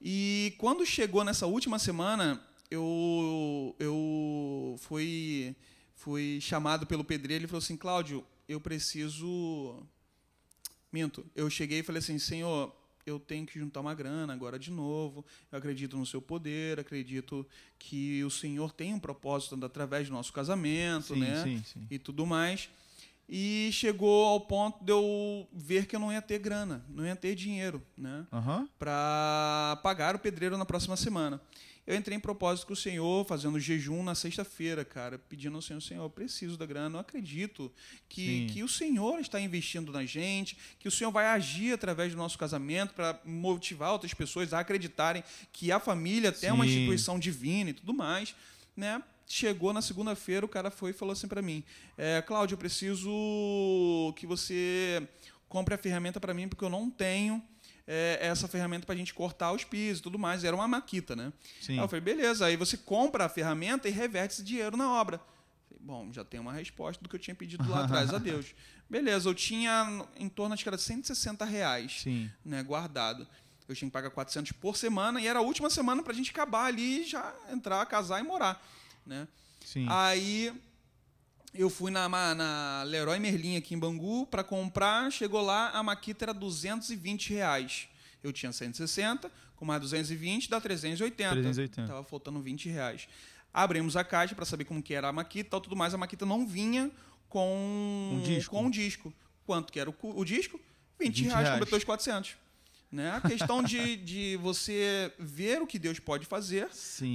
E 0.00 0.54
quando 0.58 0.86
chegou 0.86 1.24
nessa 1.24 1.46
última 1.46 1.78
semana, 1.78 2.40
eu 2.70 3.74
eu 3.78 4.76
fui 4.78 5.56
fui 6.02 6.40
chamado 6.40 6.84
pelo 6.84 7.04
pedreiro, 7.04 7.42
ele 7.42 7.48
falou 7.48 7.62
assim, 7.62 7.76
Cláudio, 7.76 8.24
eu 8.48 8.60
preciso... 8.60 9.86
Minto, 10.92 11.24
eu 11.34 11.48
cheguei 11.48 11.78
e 11.78 11.82
falei 11.82 12.00
assim, 12.00 12.18
Senhor, 12.18 12.74
eu 13.06 13.20
tenho 13.20 13.46
que 13.46 13.58
juntar 13.58 13.80
uma 13.80 13.94
grana 13.94 14.32
agora 14.32 14.58
de 14.58 14.70
novo, 14.70 15.24
eu 15.50 15.58
acredito 15.58 15.96
no 15.96 16.04
seu 16.04 16.20
poder, 16.20 16.80
acredito 16.80 17.46
que 17.78 18.22
o 18.24 18.30
Senhor 18.30 18.72
tem 18.72 18.92
um 18.92 18.98
propósito 18.98 19.64
através 19.64 20.08
do 20.08 20.12
nosso 20.12 20.32
casamento, 20.32 21.14
sim, 21.14 21.20
né? 21.20 21.42
Sim, 21.42 21.62
sim. 21.64 21.86
E 21.88 21.98
tudo 21.98 22.26
mais. 22.26 22.68
E 23.28 23.70
chegou 23.72 24.26
ao 24.26 24.40
ponto 24.40 24.84
de 24.84 24.92
eu 24.92 25.48
ver 25.52 25.86
que 25.86 25.96
eu 25.96 26.00
não 26.00 26.12
ia 26.12 26.20
ter 26.20 26.38
grana, 26.38 26.84
não 26.88 27.06
ia 27.06 27.16
ter 27.16 27.34
dinheiro, 27.34 27.80
né? 27.96 28.26
Uhum. 28.32 28.68
Pagar 29.76 30.14
o 30.14 30.18
pedreiro 30.18 30.56
na 30.56 30.64
próxima 30.64 30.96
semana. 30.96 31.40
eu 31.86 31.96
entrei 31.96 32.16
em 32.16 32.20
propósito 32.20 32.66
com 32.66 32.72
o 32.72 32.76
Senhor, 32.76 33.26
fazendo 33.26 33.58
jejum 33.58 34.02
na 34.02 34.14
sexta-feira, 34.14 34.84
cara, 34.84 35.18
pedindo 35.18 35.56
ao 35.56 35.62
Senhor, 35.62 35.80
Senhor, 35.80 36.04
eu 36.04 36.10
preciso 36.10 36.56
da 36.56 36.64
grana, 36.64 36.96
eu 36.96 37.00
acredito 37.00 37.72
que, 38.08 38.46
que 38.46 38.62
o 38.62 38.68
Senhor 38.68 39.18
está 39.18 39.40
investindo 39.40 39.90
na 39.90 40.04
gente, 40.04 40.56
que 40.78 40.86
o 40.86 40.90
Senhor 40.90 41.10
vai 41.10 41.26
agir 41.26 41.72
através 41.72 42.12
do 42.12 42.18
nosso 42.18 42.38
casamento 42.38 42.94
para 42.94 43.20
motivar 43.24 43.92
outras 43.92 44.14
pessoas 44.14 44.52
a 44.52 44.60
acreditarem 44.60 45.24
que 45.52 45.72
a 45.72 45.80
família 45.80 46.30
tem 46.30 46.50
Sim. 46.50 46.54
uma 46.54 46.66
instituição 46.66 47.18
divina 47.18 47.70
e 47.70 47.74
tudo 47.74 47.92
mais, 47.92 48.34
né? 48.76 49.02
Chegou 49.26 49.72
na 49.72 49.80
segunda-feira, 49.80 50.44
o 50.44 50.48
cara 50.48 50.70
foi 50.70 50.90
e 50.90 50.92
falou 50.92 51.12
assim 51.12 51.26
para 51.26 51.40
mim: 51.40 51.64
é, 51.96 52.20
Cláudio, 52.22 52.54
eu 52.54 52.58
preciso 52.58 54.12
que 54.16 54.26
você 54.26 55.02
compre 55.48 55.74
a 55.74 55.78
ferramenta 55.78 56.20
para 56.20 56.34
mim, 56.34 56.48
porque 56.48 56.64
eu 56.64 56.70
não 56.70 56.90
tenho 56.90 57.42
é, 57.86 58.18
essa 58.20 58.46
ferramenta 58.46 58.86
para 58.86 58.94
a 58.94 58.98
gente 58.98 59.12
cortar 59.12 59.52
os 59.52 59.64
pisos 59.64 59.98
e 60.00 60.02
tudo 60.02 60.18
mais. 60.18 60.44
Era 60.44 60.54
uma 60.54 60.68
maquita, 60.68 61.16
né? 61.16 61.32
Sim. 61.60 61.74
Aí 61.74 61.78
eu 61.78 61.88
falei, 61.88 62.00
beleza. 62.00 62.46
Aí 62.46 62.56
você 62.56 62.76
compra 62.76 63.26
a 63.26 63.28
ferramenta 63.28 63.88
e 63.88 63.92
reverte 63.92 64.34
esse 64.34 64.42
dinheiro 64.42 64.76
na 64.76 64.90
obra. 64.90 65.18
Falei, 65.68 65.82
Bom, 65.82 66.12
já 66.12 66.24
tem 66.24 66.40
uma 66.40 66.52
resposta 66.52 67.02
do 67.02 67.08
que 67.08 67.16
eu 67.16 67.20
tinha 67.20 67.34
pedido 67.34 67.68
lá 67.68 67.84
atrás 67.84 68.12
a 68.14 68.18
Deus. 68.18 68.54
Beleza, 68.88 69.28
eu 69.28 69.34
tinha 69.34 70.06
em 70.16 70.28
torno, 70.28 70.54
acho 70.54 70.62
que 70.62 70.68
era 70.68 70.78
160 70.78 71.44
reais 71.44 72.02
Sim. 72.02 72.30
Né, 72.44 72.62
guardado. 72.62 73.26
Eu 73.68 73.74
tinha 73.74 73.88
que 73.88 73.92
pagar 73.92 74.10
400 74.10 74.52
por 74.52 74.76
semana 74.76 75.20
e 75.20 75.26
era 75.26 75.38
a 75.38 75.42
última 75.42 75.70
semana 75.70 76.02
para 76.02 76.12
a 76.12 76.16
gente 76.16 76.30
acabar 76.30 76.66
ali 76.66 77.02
e 77.02 77.04
já 77.04 77.34
entrar, 77.50 77.84
casar 77.86 78.20
e 78.20 78.22
morar. 78.22 78.62
Né? 79.06 79.26
Sim. 79.64 79.86
Aí 79.88 80.52
eu 81.54 81.68
fui 81.68 81.90
na, 81.90 82.08
na 82.08 82.82
Leroy 82.84 83.18
Merlin 83.18 83.56
aqui 83.56 83.74
em 83.74 83.78
Bangu 83.78 84.26
para 84.26 84.42
comprar. 84.42 85.10
Chegou 85.10 85.42
lá, 85.42 85.70
a 85.70 85.82
maquita 85.82 86.24
era 86.24 86.34
220 86.34 87.34
reais. 87.34 87.88
Eu 88.22 88.32
tinha 88.32 88.52
160, 88.52 89.30
com 89.56 89.64
mais 89.64 89.80
220 89.80 90.48
dá 90.48 90.60
380. 90.60 91.32
380. 91.32 91.88
Tava 91.88 92.04
faltando 92.04 92.40
20 92.40 92.68
reais. 92.68 93.08
Abrimos 93.52 93.96
a 93.96 94.04
caixa 94.04 94.34
para 94.34 94.46
saber 94.46 94.64
como 94.64 94.82
que 94.82 94.94
era 94.94 95.08
a 95.08 95.12
maquita 95.12 95.48
e 95.48 95.50
tal, 95.50 95.60
tudo 95.60 95.76
mais. 95.76 95.92
A 95.92 95.98
maquita 95.98 96.24
não 96.24 96.46
vinha 96.46 96.90
com 97.28 98.12
um 98.14 98.22
disco. 98.22 98.54
Com 98.54 98.64
um 98.64 98.70
disco. 98.70 99.12
Quanto 99.44 99.72
que 99.72 99.78
era 99.78 99.90
o, 99.90 99.94
o 100.02 100.24
disco? 100.24 100.58
20, 100.98 101.08
20 101.08 101.24
reais, 101.24 101.40
reais. 101.40 101.50
completou 101.54 101.78
os 101.78 101.84
400. 101.84 102.36
Né? 102.92 103.10
A 103.10 103.22
questão 103.22 103.62
de, 103.62 103.96
de 103.96 104.36
você 104.36 105.10
ver 105.18 105.62
o 105.62 105.66
que 105.66 105.78
Deus 105.78 105.98
pode 105.98 106.26
fazer 106.26 106.68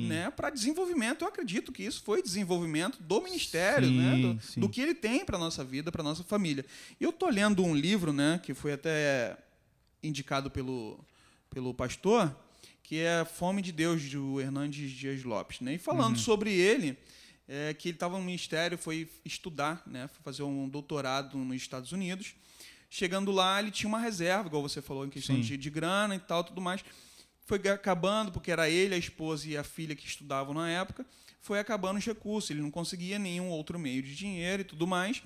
né? 0.08 0.32
para 0.32 0.50
desenvolvimento. 0.50 1.22
Eu 1.22 1.28
acredito 1.28 1.72
que 1.72 1.84
isso 1.84 2.02
foi 2.02 2.24
desenvolvimento 2.24 2.98
do 3.00 3.22
ministério, 3.22 3.88
sim, 3.88 4.00
né? 4.00 4.16
do, 4.56 4.62
do, 4.62 4.70
que 4.70 4.82
ele 4.82 4.96
tem 4.96 5.24
para 5.24 5.38
a 5.38 5.40
nossa 5.40 5.64
vida, 5.64 5.92
para 5.92 6.02
a 6.02 6.04
nossa 6.04 6.24
família. 6.24 6.66
E 7.00 7.04
eu 7.04 7.12
estou 7.12 7.30
lendo 7.30 7.64
um 7.64 7.76
livro 7.76 8.12
né? 8.12 8.40
que 8.42 8.56
foi 8.56 8.74
até 8.74 9.38
indicado 10.02 10.50
pelo, 10.50 11.00
pelo 11.48 11.72
pastor, 11.76 12.36
que 12.82 13.02
é 13.02 13.24
Fome 13.24 13.62
de 13.62 13.72
Deus, 13.72 14.02
do 14.10 14.42
Hernandes 14.42 14.90
Dias 14.90 15.24
Lopes. 15.24 15.62
Né? 15.62 15.76
E 15.76 15.78
falando 15.78 16.16
uhum. 16.16 16.24
sobre 16.24 16.52
ele, 16.52 16.98
é, 17.48 17.72
que 17.76 17.90
ele 17.90 17.98
estava 17.98 18.18
no 18.18 18.24
ministério, 18.24 18.80
foi 18.80 19.08
estudar, 19.24 19.84
né? 19.86 20.08
foi 20.08 20.24
fazer 20.24 20.42
um 20.42 20.68
doutorado 20.68 21.38
nos 21.38 21.58
Estados 21.58 21.92
Unidos. 21.92 22.34
Chegando 22.90 23.32
lá, 23.32 23.60
ele 23.60 23.72
tinha 23.72 23.88
uma 23.88 24.00
reserva, 24.00 24.48
igual 24.48 24.62
você 24.62 24.82
falou, 24.82 25.06
em 25.06 25.10
questão 25.10 25.40
de, 25.40 25.58
de, 25.58 25.70
grana 25.70 26.16
e 26.16 26.20
tal, 26.20 26.44
tudo 26.44 26.62
mais. 26.62 26.84
Foi 27.46 27.58
acabando, 27.70 28.32
porque 28.32 28.52
era 28.52 28.70
ele, 28.70 28.96
a 28.96 28.98
esposa 28.98 29.48
e 29.48 29.58
a 29.58 29.64
filha 29.64 29.96
que 29.96 30.06
estudavam 30.06 30.54
na 30.54 30.70
época, 30.70 31.06
foi 31.42 31.60
acabando 31.60 31.98
os 31.98 32.06
recursos. 32.06 32.50
Ele 32.50 32.62
não 32.62 32.72
conseguia 32.72 33.20
nenhum 33.20 33.50
outro 33.50 33.78
meio 33.78 34.02
de 34.02 34.16
dinheiro 34.16 34.62
e 34.62 34.66
tudo 34.66 34.88
mais. 34.88 35.22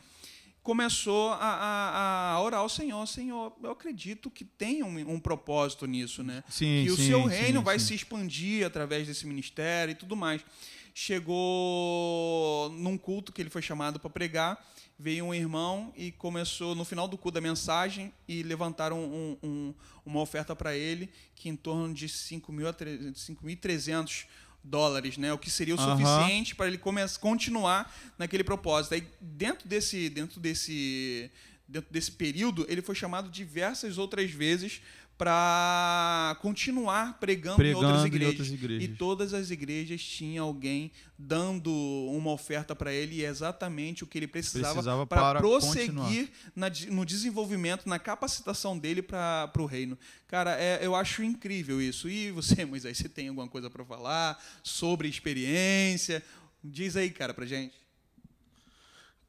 Começou 0.64 1.32
a, 1.32 1.38
a, 1.38 2.32
a 2.34 2.42
orar 2.42 2.60
ao 2.60 2.70
Senhor, 2.70 3.08
Senhor, 3.08 3.52
eu 3.64 3.72
acredito 3.72 4.30
que 4.30 4.46
tem 4.46 4.84
um, 4.84 5.14
um 5.14 5.20
propósito 5.20 5.88
nisso, 5.88 6.24
né? 6.24 6.44
Sim, 6.48 6.84
que 6.86 6.92
o 6.92 6.96
seu 6.96 7.26
reino 7.26 7.60
sim, 7.60 7.66
vai 7.66 7.80
sim. 7.80 7.88
se 7.88 7.96
expandir 7.96 8.64
através 8.64 9.08
desse 9.08 9.26
ministério 9.26 9.92
e 9.92 9.96
tudo 9.96 10.16
mais. 10.16 10.46
Chegou 10.94 12.70
num 12.72 12.96
culto 12.96 13.32
que 13.32 13.42
ele 13.42 13.50
foi 13.50 13.64
chamado 13.64 14.00
para 14.00 14.10
pregar 14.10 14.64
veio 15.02 15.26
um 15.26 15.34
irmão 15.34 15.92
e 15.98 16.12
começou, 16.12 16.76
no 16.76 16.86
final 16.86 17.08
do 17.08 17.18
culto 17.18 17.34
da 17.36 17.42
mensagem, 17.42 18.14
e 18.28 18.44
levantaram 18.44 19.00
um, 19.00 19.36
um, 19.42 19.74
uma 20.06 20.22
oferta 20.22 20.56
para 20.56 20.76
ele 20.76 21.10
que 21.34 21.50
em 21.50 21.56
torno 21.56 21.92
de 21.92 22.08
5.300 22.08 24.28
dólares, 24.64 25.18
né? 25.18 25.34
O 25.34 25.40
que 25.40 25.50
seria 25.50 25.76
o 25.76 25.80
uhum. 25.80 25.98
suficiente 25.98 26.54
para 26.54 26.68
ele 26.68 26.78
começar, 26.78 27.20
continuar 27.20 27.92
naquele 28.16 28.44
propósito. 28.44 28.94
Aí, 28.94 29.04
dentro 29.20 29.68
desse, 29.68 30.08
dentro 30.08 30.40
desse, 30.40 31.32
dentro 31.68 31.92
desse 31.92 32.12
período, 32.12 32.64
ele 32.70 32.84
foi 32.84 32.94
chamado 32.94 33.28
diversas 33.28 33.98
outras 33.98 34.30
vezes 34.30 34.84
para 35.22 36.36
continuar 36.42 37.20
pregando, 37.20 37.58
pregando, 37.58 37.84
em, 37.84 37.86
outras 37.86 38.06
igrejas. 38.06 38.26
em 38.26 38.40
outras 38.40 38.52
igrejas. 38.52 38.84
E 38.84 38.88
todas 38.88 39.34
as 39.36 39.52
igrejas 39.52 40.04
tinham 40.04 40.44
alguém 40.44 40.92
dando 41.16 41.72
uma 42.10 42.32
oferta 42.32 42.76
para 42.76 42.92
ele 42.92 43.18
e 43.18 43.24
é 43.24 43.28
exatamente 43.28 44.04
o 44.04 44.08
que 44.08 44.18
ele 44.18 44.26
precisava, 44.26 44.74
precisava 44.74 45.06
para 45.06 45.40
prosseguir 45.40 46.32
na, 46.56 46.72
no 46.90 47.06
desenvolvimento, 47.06 47.88
na 47.88 48.00
capacitação 48.00 48.76
dele 48.76 49.04
para 49.04 49.52
o 49.60 49.68
reino. 49.68 49.96
Cara, 50.28 50.60
é, 50.60 50.84
eu 50.84 50.96
acho 50.96 51.24
incrível 51.24 51.80
isso. 51.80 52.10
E 52.10 52.32
você, 52.32 52.66
Moisés, 52.66 52.98
você 52.98 53.08
tem 53.08 53.28
alguma 53.28 53.48
coisa 53.48 53.70
para 53.70 53.86
falar 53.86 54.44
sobre 54.64 55.08
experiência? 55.08 56.24
Diz 56.64 56.96
aí, 56.96 57.12
cara, 57.12 57.32
para 57.32 57.46
gente. 57.46 57.76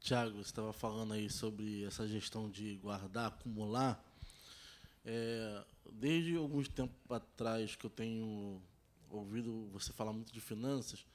Tiago, 0.01 0.37
você 0.37 0.49
estava 0.49 0.73
falando 0.73 1.13
aí 1.13 1.29
sobre 1.29 1.83
essa 1.83 2.07
gestão 2.07 2.49
de 2.49 2.79
guardar, 2.81 3.27
acumular. 3.27 4.03
É, 5.05 5.63
desde 5.93 6.35
alguns 6.35 6.67
tempos 6.67 6.95
atrás 7.09 7.75
que 7.75 7.85
eu 7.85 7.89
tenho 7.89 8.61
ouvido 9.09 9.67
você 9.71 9.93
falar 9.93 10.11
muito 10.11 10.33
de 10.33 10.41
finanças, 10.41 11.05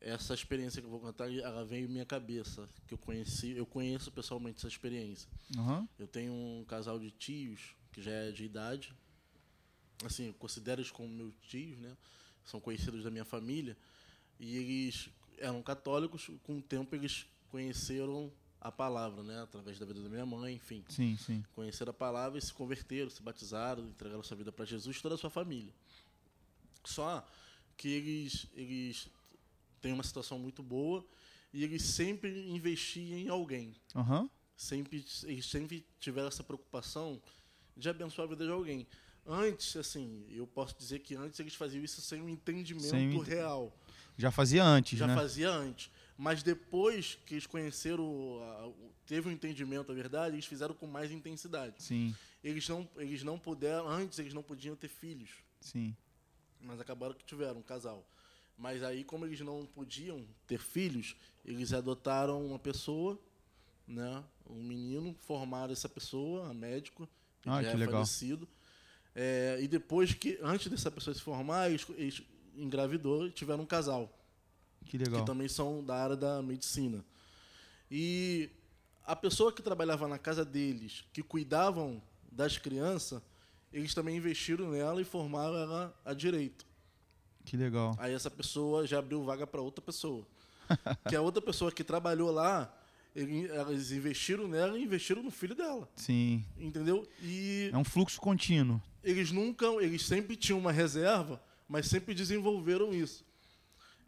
essa 0.00 0.34
experiência 0.34 0.80
que 0.80 0.86
eu 0.86 0.90
vou 0.90 1.00
contar, 1.00 1.32
ela 1.32 1.64
veio 1.64 1.86
em 1.86 1.90
minha 1.90 2.06
cabeça, 2.06 2.68
que 2.86 2.94
eu 2.94 2.98
conheci, 2.98 3.52
eu 3.52 3.66
conheço 3.66 4.12
pessoalmente 4.12 4.58
essa 4.58 4.68
experiência. 4.68 5.28
Uhum. 5.56 5.88
Eu 5.98 6.06
tenho 6.06 6.32
um 6.32 6.64
casal 6.64 6.98
de 6.98 7.10
tios 7.10 7.74
que 7.92 8.02
já 8.02 8.10
é 8.10 8.30
de 8.30 8.44
idade, 8.44 8.92
assim, 10.04 10.26
eu 10.26 10.34
considero 10.34 10.80
eles 10.80 10.90
como 10.90 11.08
meus 11.08 11.34
tios, 11.48 11.78
né? 11.78 11.96
São 12.44 12.60
conhecidos 12.60 13.02
da 13.02 13.10
minha 13.10 13.24
família 13.24 13.76
e 14.38 14.56
eles 14.56 15.08
eram 15.38 15.62
católicos. 15.62 16.30
Com 16.42 16.58
o 16.58 16.62
tempo 16.62 16.94
eles 16.94 17.26
conheceram 17.48 18.30
a 18.66 18.72
palavra, 18.72 19.22
né? 19.22 19.42
Através 19.42 19.78
da 19.78 19.86
vida 19.86 20.00
da 20.00 20.08
minha 20.08 20.26
mãe, 20.26 20.54
enfim. 20.54 20.84
Sim, 20.88 21.16
sim. 21.16 21.44
Conheceram 21.54 21.90
a 21.90 21.94
palavra 21.94 22.38
e 22.38 22.42
se 22.42 22.52
converteram, 22.52 23.08
se 23.08 23.22
batizaram, 23.22 23.84
entregaram 23.84 24.22
sua 24.22 24.36
vida 24.36 24.50
para 24.50 24.64
Jesus, 24.64 25.00
toda 25.00 25.14
a 25.14 25.18
sua 25.18 25.30
família. 25.30 25.72
Só 26.84 27.26
que 27.76 27.88
eles, 27.88 28.46
eles 28.54 29.08
têm 29.80 29.92
uma 29.92 30.02
situação 30.02 30.38
muito 30.38 30.62
boa 30.62 31.04
e 31.52 31.62
eles 31.64 31.82
sempre 31.82 32.48
investiam 32.50 33.18
em 33.18 33.28
alguém. 33.28 33.74
Uhum. 33.94 34.28
Sempre, 34.56 35.04
eles 35.24 35.46
sempre 35.46 35.86
tiveram 36.00 36.28
essa 36.28 36.42
preocupação 36.42 37.20
de 37.76 37.88
abençoar 37.88 38.26
a 38.26 38.30
vida 38.30 38.44
de 38.44 38.50
alguém. 38.50 38.86
Antes, 39.26 39.76
assim, 39.76 40.24
eu 40.30 40.46
posso 40.46 40.76
dizer 40.78 41.00
que 41.00 41.14
antes 41.14 41.38
eles 41.40 41.54
faziam 41.54 41.84
isso 41.84 42.00
sem 42.00 42.22
um 42.22 42.28
entendimento 42.28 42.88
sem... 42.88 43.22
real. 43.22 43.76
Já 44.16 44.30
fazia 44.30 44.64
antes, 44.64 44.98
Já 44.98 45.06
né? 45.06 45.14
Já 45.14 45.20
fazia 45.20 45.50
antes. 45.50 45.90
Mas 46.18 46.42
depois 46.42 47.18
que 47.26 47.34
eles 47.34 47.46
conheceram, 47.46 48.40
teve 49.04 49.28
um 49.28 49.32
entendimento, 49.32 49.92
a 49.92 49.94
verdade, 49.94 50.36
eles 50.36 50.46
fizeram 50.46 50.74
com 50.74 50.86
mais 50.86 51.10
intensidade. 51.10 51.82
Sim. 51.82 52.14
Eles 52.42 52.66
não, 52.68 52.88
eles 52.96 53.22
não 53.22 53.38
puderam, 53.38 53.88
antes 53.88 54.18
eles 54.18 54.32
não 54.32 54.42
podiam 54.42 54.74
ter 54.74 54.88
filhos. 54.88 55.30
Sim. 55.60 55.94
Mas 56.60 56.80
acabaram 56.80 57.14
que 57.14 57.24
tiveram 57.24 57.58
um 57.58 57.62
casal. 57.62 58.06
Mas 58.56 58.82
aí, 58.82 59.04
como 59.04 59.26
eles 59.26 59.40
não 59.40 59.66
podiam 59.66 60.26
ter 60.46 60.58
filhos, 60.58 61.14
eles 61.44 61.72
adotaram 61.74 62.44
uma 62.46 62.58
pessoa, 62.58 63.20
né, 63.86 64.24
um 64.48 64.62
menino, 64.62 65.14
formaram 65.26 65.72
essa 65.72 65.88
pessoa, 65.88 66.48
a 66.48 66.54
médico, 66.54 67.06
que 67.42 67.50
ah, 67.50 67.62
já 67.62 67.70
que 67.70 67.76
é 67.76 67.78
legal. 67.78 67.94
falecido. 67.94 68.48
É, 69.14 69.58
e 69.60 69.68
depois 69.68 70.14
que, 70.14 70.38
antes 70.42 70.68
dessa 70.68 70.90
pessoa 70.90 71.14
se 71.14 71.20
formar, 71.20 71.68
eles, 71.68 71.86
eles 71.96 72.22
engravidou 72.54 73.26
e 73.26 73.30
tiveram 73.30 73.64
um 73.64 73.66
casal. 73.66 74.15
Que 74.86 74.98
legal. 74.98 75.20
Que 75.20 75.26
também 75.26 75.48
são 75.48 75.84
da 75.84 75.96
área 75.96 76.16
da 76.16 76.42
medicina. 76.42 77.04
E 77.90 78.50
a 79.04 79.14
pessoa 79.14 79.52
que 79.52 79.62
trabalhava 79.62 80.08
na 80.08 80.18
casa 80.18 80.44
deles, 80.44 81.04
que 81.12 81.22
cuidavam 81.22 82.02
das 82.30 82.58
crianças, 82.58 83.22
eles 83.72 83.94
também 83.94 84.16
investiram 84.16 84.70
nela 84.70 85.00
e 85.00 85.04
formaram 85.04 85.56
ela 85.56 86.00
a 86.04 86.14
direito. 86.14 86.66
Que 87.44 87.56
legal. 87.56 87.94
Aí 87.98 88.12
essa 88.12 88.30
pessoa 88.30 88.86
já 88.86 88.98
abriu 88.98 89.22
vaga 89.22 89.46
para 89.46 89.60
outra 89.60 89.82
pessoa. 89.84 90.26
que 91.08 91.14
a 91.14 91.20
outra 91.20 91.42
pessoa 91.42 91.70
que 91.70 91.84
trabalhou 91.84 92.30
lá, 92.30 92.74
eles 93.14 93.92
investiram 93.92 94.48
nela 94.48 94.78
e 94.78 94.82
investiram 94.82 95.22
no 95.22 95.30
filho 95.30 95.54
dela. 95.54 95.88
Sim. 95.94 96.44
Entendeu? 96.58 97.06
E 97.22 97.70
é 97.72 97.76
um 97.76 97.84
fluxo 97.84 98.20
contínuo. 98.20 98.80
Eles 99.02 99.30
nunca, 99.30 99.66
eles 99.80 100.04
sempre 100.04 100.36
tinham 100.36 100.58
uma 100.58 100.72
reserva, 100.72 101.40
mas 101.68 101.86
sempre 101.86 102.14
desenvolveram 102.14 102.92
isso. 102.92 103.24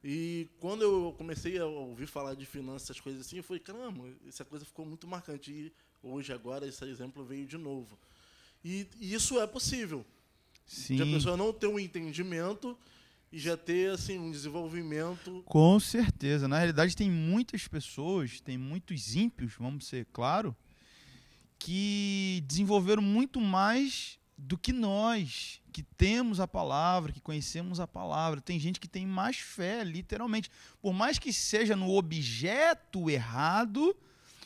E 0.03 0.49
quando 0.61 0.83
eu 0.83 1.15
comecei 1.19 1.59
a 1.59 1.67
ouvir 1.67 2.07
falar 2.07 2.35
de 2.35 2.47
finanças, 2.47 2.91
essas 2.91 3.01
coisas 3.01 3.27
assim, 3.27 3.39
eu 3.39 3.43
falei, 3.43 3.61
caramba, 3.61 4.05
essa 4.29 4.45
coisa 4.45 4.65
ficou 4.65 4.87
muito 4.87 5.07
marcante. 5.07 5.51
E 5.51 5.73
hoje, 6.03 6.33
agora, 6.33 6.67
esse 6.67 6.85
exemplo 6.85 7.25
veio 7.25 7.47
de 7.47 7.59
novo. 7.59 7.99
E, 8.65 8.87
e 9.01 9.13
isso 9.13 9.41
é 9.41 9.47
possível. 9.47 10.05
Sim. 10.67 10.97
De 10.97 11.03
a 11.03 11.07
pessoa 11.07 11.37
não 11.37 11.53
ter 11.53 11.67
um 11.67 11.79
entendimento 11.79 12.77
e 13.33 13.39
já 13.39 13.57
ter 13.57 13.91
assim 13.91 14.19
um 14.19 14.31
desenvolvimento. 14.31 15.43
Com 15.47 15.81
certeza. 15.81 16.47
Na 16.47 16.59
realidade, 16.59 16.97
tem 16.97 17.11
muitas 17.11 17.67
pessoas, 17.67 18.41
tem 18.41 18.57
muitos 18.57 19.17
ímpios, 19.17 19.55
vamos 19.59 19.87
ser 19.87 20.07
claro, 20.13 20.55
que 21.59 22.43
desenvolveram 22.47 23.03
muito 23.03 23.41
mais 23.41 24.19
do 24.39 24.57
que 24.57 24.73
nós, 24.73 25.61
que 25.73 25.83
temos 25.83 26.39
a 26.39 26.47
palavra, 26.47 27.13
que 27.13 27.21
conhecemos 27.21 27.81
a 27.81 27.89
palavra. 27.89 28.41
Tem 28.41 28.59
gente 28.61 28.79
que 28.79 28.87
tem 28.87 29.05
mais 29.05 29.37
fé, 29.37 29.83
literalmente. 29.83 30.49
Por 30.81 30.93
mais 30.93 31.19
que 31.19 31.33
seja 31.33 31.75
no 31.75 31.91
objeto 31.91 33.11
errado, 33.11 33.97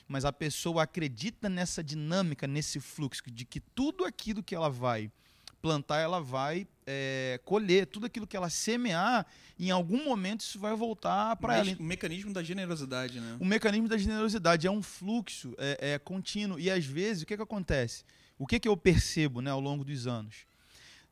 mas 0.08 0.24
a 0.24 0.32
pessoa 0.32 0.84
acredita 0.84 1.50
nessa 1.50 1.84
dinâmica, 1.84 2.46
nesse 2.46 2.80
fluxo, 2.80 3.22
de 3.26 3.44
que 3.44 3.60
tudo 3.60 4.06
aquilo 4.06 4.42
que 4.42 4.54
ela 4.54 4.70
vai 4.70 5.12
plantar, 5.60 6.00
ela 6.00 6.20
vai 6.20 6.66
é, 6.86 7.38
colher. 7.44 7.86
Tudo 7.86 8.06
aquilo 8.06 8.26
que 8.26 8.36
ela 8.36 8.48
semear, 8.48 9.26
em 9.58 9.70
algum 9.70 10.04
momento 10.04 10.40
isso 10.40 10.58
vai 10.58 10.74
voltar 10.74 11.36
para 11.36 11.58
ela. 11.58 11.76
O 11.78 11.82
mecanismo 11.82 12.32
da 12.32 12.42
generosidade, 12.42 13.20
né? 13.20 13.36
O 13.38 13.44
mecanismo 13.44 13.88
da 13.88 13.98
generosidade 13.98 14.66
é 14.66 14.70
um 14.70 14.82
fluxo 14.82 15.54
é, 15.58 15.92
é 15.92 15.98
contínuo. 15.98 16.58
E 16.58 16.70
às 16.70 16.84
vezes, 16.84 17.22
o 17.22 17.26
que, 17.26 17.36
que 17.36 17.42
acontece? 17.42 18.04
O 18.42 18.46
que, 18.46 18.58
que 18.58 18.66
eu 18.66 18.76
percebo 18.76 19.40
né, 19.40 19.52
ao 19.52 19.60
longo 19.60 19.84
dos 19.84 20.08
anos? 20.08 20.46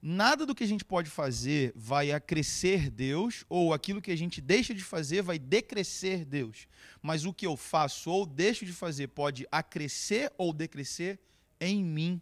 Nada 0.02 0.44
do 0.44 0.52
que 0.52 0.64
a 0.64 0.66
gente 0.66 0.84
pode 0.84 1.08
fazer 1.08 1.72
vai 1.76 2.10
acrescer 2.10 2.90
Deus, 2.90 3.44
ou 3.48 3.72
aquilo 3.72 4.02
que 4.02 4.10
a 4.10 4.16
gente 4.16 4.40
deixa 4.40 4.74
de 4.74 4.82
fazer 4.82 5.22
vai 5.22 5.38
decrescer 5.38 6.24
Deus. 6.24 6.66
Mas 7.00 7.24
o 7.24 7.32
que 7.32 7.46
eu 7.46 7.56
faço 7.56 8.10
ou 8.10 8.26
deixo 8.26 8.66
de 8.66 8.72
fazer 8.72 9.06
pode 9.06 9.46
acrescer 9.48 10.32
ou 10.36 10.52
decrescer 10.52 11.20
em 11.60 11.84
mim. 11.84 12.20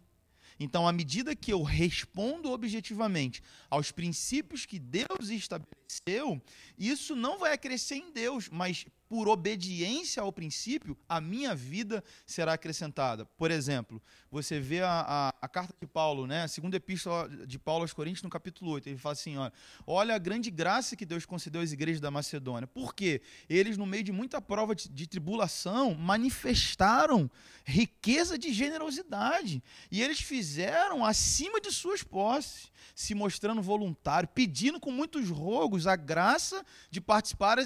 Então, 0.59 0.87
à 0.87 0.91
medida 0.91 1.35
que 1.35 1.51
eu 1.51 1.63
respondo 1.63 2.51
objetivamente 2.51 3.41
aos 3.67 3.91
princípios 3.91 4.67
que 4.67 4.77
Deus 4.77 5.31
estabeleceu, 5.31 6.39
isso 6.77 7.15
não 7.15 7.39
vai 7.39 7.53
acrescer 7.53 7.95
em 7.95 8.11
Deus, 8.11 8.47
mas 8.47 8.85
por 9.09 9.27
obediência 9.27 10.21
ao 10.21 10.31
princípio, 10.31 10.95
a 11.09 11.19
minha 11.19 11.55
vida 11.55 12.03
será 12.27 12.53
acrescentada. 12.53 13.25
Por 13.25 13.49
exemplo, 13.49 13.99
você 14.29 14.59
vê 14.59 14.81
a, 14.81 15.01
a, 15.01 15.29
a, 15.41 15.47
carta 15.47 15.73
de 15.81 15.87
Paulo, 15.87 16.27
né? 16.27 16.43
a 16.43 16.47
segunda 16.47 16.77
epístola 16.77 17.27
de 17.47 17.57
Paulo 17.57 17.81
aos 17.81 17.91
Coríntios, 17.91 18.21
no 18.21 18.29
capítulo 18.29 18.69
8. 18.71 18.87
Ele 18.87 18.97
fala 18.99 19.13
assim: 19.13 19.35
olha, 19.35 19.53
olha 19.87 20.15
a 20.15 20.19
grande 20.19 20.51
graça 20.51 20.95
que 20.95 21.07
Deus 21.07 21.25
concedeu 21.25 21.59
às 21.59 21.71
igrejas 21.71 21.99
da 21.99 22.11
Macedônia. 22.11 22.67
Por 22.67 22.93
quê? 22.93 23.19
Eles, 23.49 23.77
no 23.77 23.87
meio 23.87 24.03
de 24.03 24.11
muita 24.11 24.39
prova 24.39 24.75
de, 24.75 24.87
de 24.87 25.07
tribulação, 25.07 25.95
manifestaram 25.95 27.29
riqueza 27.65 28.37
de 28.37 28.53
generosidade. 28.53 29.63
E 29.91 30.03
eles 30.03 30.21
fizeram 30.21 31.03
acima 31.03 31.59
de 31.59 31.71
suas 31.71 32.03
posses 32.03 32.69
se 32.95 33.15
mostrando 33.15 33.61
voluntário, 33.61 34.27
pedindo 34.27 34.79
com 34.79 34.91
muitos 34.91 35.29
rogos 35.29 35.87
a 35.87 35.95
graça 35.95 36.65
de 36.91 36.99
participar 36.99 37.57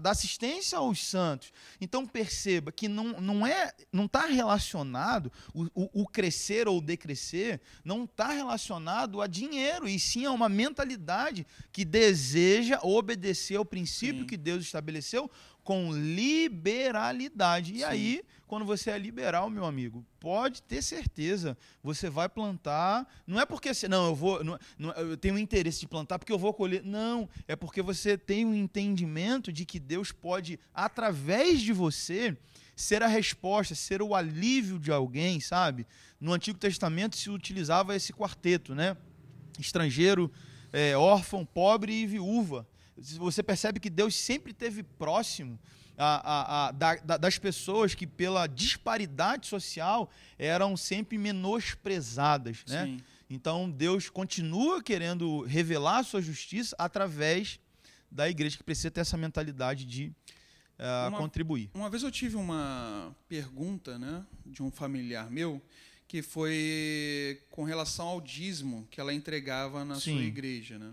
da 0.00 0.10
assistência 0.10 0.80
aos 0.86 1.04
santos. 1.04 1.52
Então 1.80 2.06
perceba 2.06 2.72
que 2.72 2.88
não, 2.88 3.20
não 3.20 3.46
é, 3.46 3.72
não 3.92 4.06
está 4.06 4.26
relacionado 4.26 5.30
o, 5.54 5.64
o, 5.74 6.02
o, 6.02 6.06
crescer 6.06 6.68
ou 6.68 6.80
decrescer, 6.80 7.60
não 7.84 8.04
está 8.04 8.28
relacionado 8.28 9.20
a 9.20 9.26
dinheiro 9.26 9.88
e 9.88 9.98
sim 9.98 10.24
a 10.24 10.32
uma 10.32 10.48
mentalidade 10.48 11.46
que 11.72 11.84
deseja 11.84 12.80
obedecer 12.82 13.56
ao 13.56 13.64
princípio 13.64 14.20
sim. 14.20 14.26
que 14.26 14.36
Deus 14.36 14.64
estabeleceu 14.64 15.30
com 15.66 15.92
liberalidade. 15.92 17.74
E 17.74 17.78
sim. 17.78 17.84
aí 17.84 18.22
quando 18.46 18.64
você 18.64 18.90
é 18.90 18.98
liberal, 18.98 19.50
meu 19.50 19.64
amigo, 19.64 20.06
pode 20.20 20.62
ter 20.62 20.80
certeza, 20.80 21.58
você 21.82 22.08
vai 22.08 22.28
plantar. 22.28 23.04
Não 23.26 23.40
é 23.40 23.44
porque 23.44 23.74
você, 23.74 23.88
não, 23.88 24.06
eu 24.06 24.14
vou, 24.14 24.44
não, 24.44 24.56
não, 24.78 24.90
eu 24.92 25.16
tenho 25.16 25.36
interesse 25.36 25.80
de 25.80 25.88
plantar 25.88 26.20
porque 26.20 26.32
eu 26.32 26.38
vou 26.38 26.54
colher. 26.54 26.84
Não, 26.84 27.28
é 27.48 27.56
porque 27.56 27.82
você 27.82 28.16
tem 28.16 28.46
um 28.46 28.54
entendimento 28.54 29.52
de 29.52 29.64
que 29.64 29.80
Deus 29.80 30.12
pode, 30.12 30.60
através 30.72 31.60
de 31.60 31.72
você, 31.72 32.36
ser 32.76 33.02
a 33.02 33.08
resposta, 33.08 33.74
ser 33.74 34.00
o 34.00 34.14
alívio 34.14 34.78
de 34.78 34.92
alguém, 34.92 35.40
sabe? 35.40 35.84
No 36.20 36.32
Antigo 36.32 36.58
Testamento 36.58 37.16
se 37.16 37.28
utilizava 37.28 37.96
esse 37.96 38.12
quarteto, 38.12 38.76
né? 38.76 38.96
Estrangeiro, 39.58 40.30
é, 40.72 40.96
órfão, 40.96 41.44
pobre 41.44 41.92
e 41.92 42.06
viúva. 42.06 42.64
Você 42.96 43.42
percebe 43.42 43.80
que 43.80 43.90
Deus 43.90 44.14
sempre 44.14 44.52
esteve 44.52 44.82
próximo 44.82 45.58
a, 45.98 46.06
a, 46.06 46.68
a, 46.68 46.72
da, 46.72 47.16
das 47.16 47.38
pessoas 47.38 47.94
que, 47.94 48.06
pela 48.06 48.46
disparidade 48.46 49.46
social, 49.46 50.10
eram 50.38 50.76
sempre 50.76 51.18
menosprezadas. 51.18 52.64
Né? 52.66 52.86
Sim. 52.86 53.00
Então, 53.28 53.70
Deus 53.70 54.08
continua 54.08 54.82
querendo 54.82 55.42
revelar 55.42 55.98
a 55.98 56.04
sua 56.04 56.22
justiça 56.22 56.76
através 56.78 57.58
da 58.10 58.28
igreja, 58.28 58.56
que 58.56 58.62
precisa 58.62 58.90
ter 58.90 59.00
essa 59.00 59.16
mentalidade 59.16 59.84
de 59.84 60.12
uh, 60.78 61.08
uma, 61.08 61.18
contribuir. 61.18 61.70
Uma 61.74 61.90
vez 61.90 62.02
eu 62.02 62.10
tive 62.10 62.36
uma 62.36 63.14
pergunta 63.28 63.98
né, 63.98 64.24
de 64.44 64.62
um 64.62 64.70
familiar 64.70 65.30
meu 65.30 65.60
que 66.08 66.22
foi 66.22 67.42
com 67.50 67.64
relação 67.64 68.06
ao 68.06 68.20
dízimo 68.20 68.86
que 68.90 69.00
ela 69.00 69.12
entregava 69.12 69.84
na 69.84 69.96
Sim. 69.96 70.12
sua 70.12 70.22
igreja. 70.22 70.78
Né? 70.78 70.92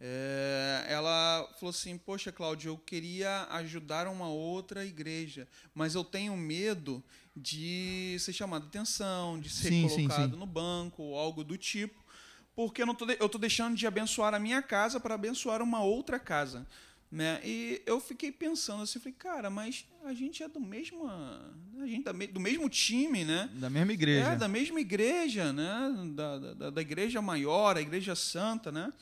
É, 0.00 0.84
ela 0.88 1.48
falou 1.58 1.70
assim: 1.70 1.96
Poxa, 1.96 2.32
Cláudio, 2.32 2.70
eu 2.70 2.78
queria 2.78 3.46
ajudar 3.50 4.06
uma 4.06 4.28
outra 4.28 4.84
igreja, 4.84 5.46
mas 5.74 5.94
eu 5.94 6.04
tenho 6.04 6.36
medo 6.36 7.02
de 7.36 8.16
ser 8.18 8.32
chamado 8.32 8.66
atenção, 8.66 9.40
de 9.40 9.48
ser 9.48 9.68
sim, 9.68 9.88
colocado 9.88 10.24
sim, 10.24 10.30
sim. 10.32 10.38
no 10.38 10.46
banco 10.46 11.02
ou 11.02 11.18
algo 11.18 11.42
do 11.42 11.56
tipo, 11.56 12.04
porque 12.54 12.82
eu 12.82 12.90
estou 12.92 13.40
deixando 13.40 13.76
de 13.76 13.86
abençoar 13.86 14.34
a 14.34 14.38
minha 14.38 14.62
casa 14.62 15.00
para 15.00 15.14
abençoar 15.14 15.62
uma 15.62 15.82
outra 15.82 16.18
casa. 16.18 16.66
Né? 17.10 17.40
E 17.44 17.80
eu 17.86 18.00
fiquei 18.00 18.32
pensando 18.32 18.82
assim, 18.82 18.98
falei, 18.98 19.14
cara, 19.16 19.48
mas 19.48 19.86
a 20.04 20.12
gente 20.12 20.42
é 20.42 20.48
do 20.48 20.58
mesmo, 20.58 21.06
a 21.06 21.86
gente 21.86 22.08
é 22.08 22.12
do 22.12 22.40
mesmo 22.40 22.68
time, 22.68 23.24
né? 23.24 23.48
Da 23.54 23.70
mesma 23.70 23.92
igreja. 23.92 24.30
É, 24.30 24.36
da 24.36 24.48
mesma 24.48 24.80
igreja, 24.80 25.52
né? 25.52 25.92
Da, 26.12 26.38
da, 26.38 26.70
da 26.70 26.80
igreja 26.80 27.22
maior, 27.22 27.76
a 27.76 27.80
igreja 27.80 28.16
santa, 28.16 28.72
né? 28.72 28.92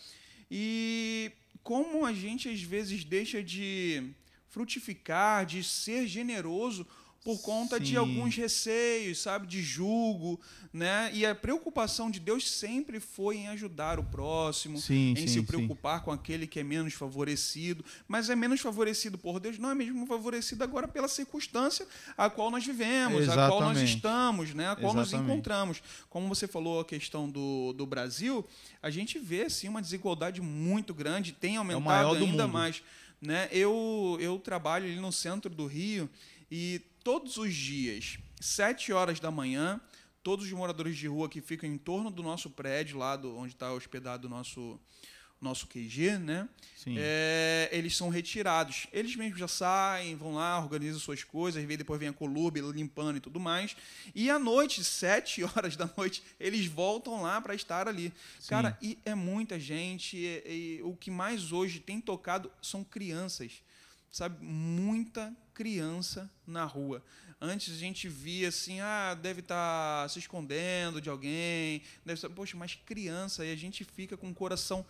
E 0.55 1.33
como 1.62 2.05
a 2.05 2.12
gente 2.12 2.51
às 2.51 2.61
vezes 2.61 3.05
deixa 3.05 3.43
de 3.43 4.12
frutificar, 4.51 5.47
de 5.47 5.65
ser 5.65 6.07
generoso 6.07 6.87
por 7.25 7.41
conta 7.41 7.79
Sim. 7.79 7.85
de 7.85 7.97
alguns 7.97 8.35
receios, 8.35 9.21
sabe, 9.21 9.47
de 9.47 9.63
julgo, 9.63 10.41
né? 10.73 11.11
E 11.15 11.25
a 11.25 11.35
preocupação 11.35 12.11
de 12.11 12.19
Deus 12.19 12.51
sempre 12.51 12.99
foi 12.99 13.37
em 13.37 13.49
ajudar 13.49 14.01
o 14.01 14.05
próximo, 14.05 14.79
sim, 14.79 15.13
em 15.13 15.17
sim, 15.17 15.29
se 15.29 15.43
preocupar 15.43 16.01
sim. 16.01 16.05
com 16.07 16.11
aquele 16.11 16.49
que 16.49 16.59
é 16.59 16.65
menos 16.65 16.95
favorecido, 16.95 17.85
mas 18.09 18.29
é 18.29 18.35
menos 18.35 18.61
favorecido 18.61 19.17
por 19.17 19.39
Deus, 19.39 19.57
não 19.57 19.71
é 19.71 19.75
mesmo 19.75 20.05
favorecido 20.07 20.65
agora 20.65 20.89
pela 20.89 21.07
circunstância 21.07 21.87
a 22.17 22.29
qual 22.29 22.51
nós 22.51 22.67
vivemos, 22.67 23.23
Exatamente. 23.23 23.45
a 23.45 23.49
qual 23.49 23.61
nós 23.63 23.79
estamos, 23.79 24.55
né? 24.55 24.71
A 24.71 24.77
qual 24.77 24.93
Exatamente. 24.93 25.15
nos 25.15 25.33
encontramos. 25.33 25.83
Como 26.11 26.29
você 26.29 26.49
falou 26.49 26.81
a 26.81 26.85
questão 26.85 27.31
do, 27.31 27.73
do 27.75 27.87
Brasil, 27.87 28.45
a 28.83 28.91
gente 28.91 29.19
vê 29.19 29.43
assim 29.43 29.69
uma 29.69 29.81
desigualdade 29.81 30.41
muito 30.41 30.93
grande, 30.93 31.33
tem 31.33 31.55
é 31.55 31.59
aumentado 31.59 32.17
é 32.17 32.19
ainda 32.19 32.49
mais, 32.49 32.83
né? 33.21 33.49
Eu 33.53 34.19
eu 34.21 34.41
trabalho 34.41 34.87
ali 34.87 34.99
no 34.99 35.13
centro 35.13 35.49
do 35.55 35.67
Rio 35.67 36.11
e 36.51 36.83
todos 37.03 37.37
os 37.37 37.55
dias, 37.55 38.19
sete 38.41 38.93
horas 38.93 39.21
da 39.21 39.31
manhã, 39.31 39.81
todos 40.23 40.47
os 40.47 40.53
moradores 40.53 40.97
de 40.97 41.07
rua 41.07 41.29
que 41.29 41.41
ficam 41.41 41.69
em 41.69 41.79
torno 41.79 42.11
do 42.11 42.23
nosso 42.23 42.49
prédio, 42.51 42.99
lá 42.99 43.17
do, 43.17 43.37
onde 43.37 43.55
está 43.55 43.73
hospedado 43.73 44.27
o 44.27 44.31
nosso, 44.31 44.81
nosso 45.41 45.67
QG, 45.67 46.19
né? 46.19 46.49
É, 46.97 47.69
eles 47.73 47.97
são 47.97 48.09
retirados. 48.09 48.87
Eles 48.93 49.15
mesmos 49.17 49.38
já 49.38 49.49
saem, 49.49 50.17
vão 50.17 50.35
lá, 50.35 50.59
organizam 50.61 51.01
suas 51.01 51.25
coisas, 51.25 51.65
depois 51.65 51.99
vem 51.99 52.09
a 52.09 52.12
colube 52.12 52.61
limpando 52.61 53.17
e 53.17 53.21
tudo 53.21 53.41
mais. 53.41 53.77
E 54.15 54.31
à 54.31 54.38
noite, 54.38 54.83
sete 54.85 55.43
horas 55.43 55.77
da 55.77 55.91
noite, 55.97 56.23
eles 56.38 56.67
voltam 56.67 57.23
lá 57.23 57.41
para 57.41 57.55
estar 57.55 57.88
ali. 57.88 58.12
Sim. 58.38 58.49
Cara, 58.49 58.79
e 58.81 58.99
é 59.05 59.15
muita 59.15 59.59
gente. 59.59 60.17
E, 60.17 60.79
e, 60.79 60.83
o 60.83 60.97
que 60.97 61.11
mais 61.11 61.53
hoje 61.53 61.81
tem 61.81 62.01
tocado 62.01 62.51
são 62.61 62.85
crianças 62.85 63.62
sabe, 64.12 64.44
muita 64.44 65.35
criança 65.55 66.31
na 66.46 66.64
rua. 66.64 67.03
Antes 67.40 67.75
a 67.75 67.77
gente 67.77 68.09
via 68.09 68.48
assim, 68.48 68.79
ah, 68.81 69.14
deve 69.14 69.40
estar 69.40 70.03
tá 70.03 70.09
se 70.09 70.20
escondendo 70.20 71.01
de 71.01 71.11
alguém, 71.11 71.83
deve 72.05 72.20
ser, 72.20 72.29
poxa, 72.29 72.57
mas 72.57 72.77
criança, 72.87 73.44
e 73.44 73.51
a 73.51 73.57
gente 73.57 73.83
fica 73.83 74.16
com 74.16 74.31
o 74.31 74.35
coração, 74.35 74.87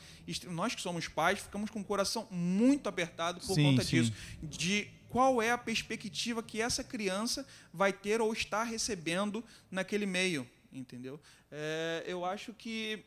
nós 0.49 0.75
que 0.75 0.83
somos 0.83 1.09
pais, 1.09 1.39
ficamos 1.39 1.71
com 1.71 1.81
o 1.81 1.85
coração 1.85 2.29
muito 2.31 2.89
apertado 2.89 3.41
por 3.41 3.55
sim, 3.55 3.63
conta 3.63 3.83
sim. 3.83 4.03
disso, 4.03 4.13
de 4.43 4.91
qual 5.09 5.41
é 5.41 5.51
a 5.51 5.57
perspectiva 5.57 6.43
que 6.43 6.61
essa 6.61 6.85
criança 6.85 7.47
vai 7.73 7.93
ter 7.93 8.21
ou 8.21 8.33
está 8.35 8.65
recebendo 8.65 9.43
naquele 9.71 10.05
meio, 10.05 10.47
entendeu? 10.71 11.19
É, 11.51 12.05
eu 12.07 12.23
acho 12.23 12.53
que 12.53 13.03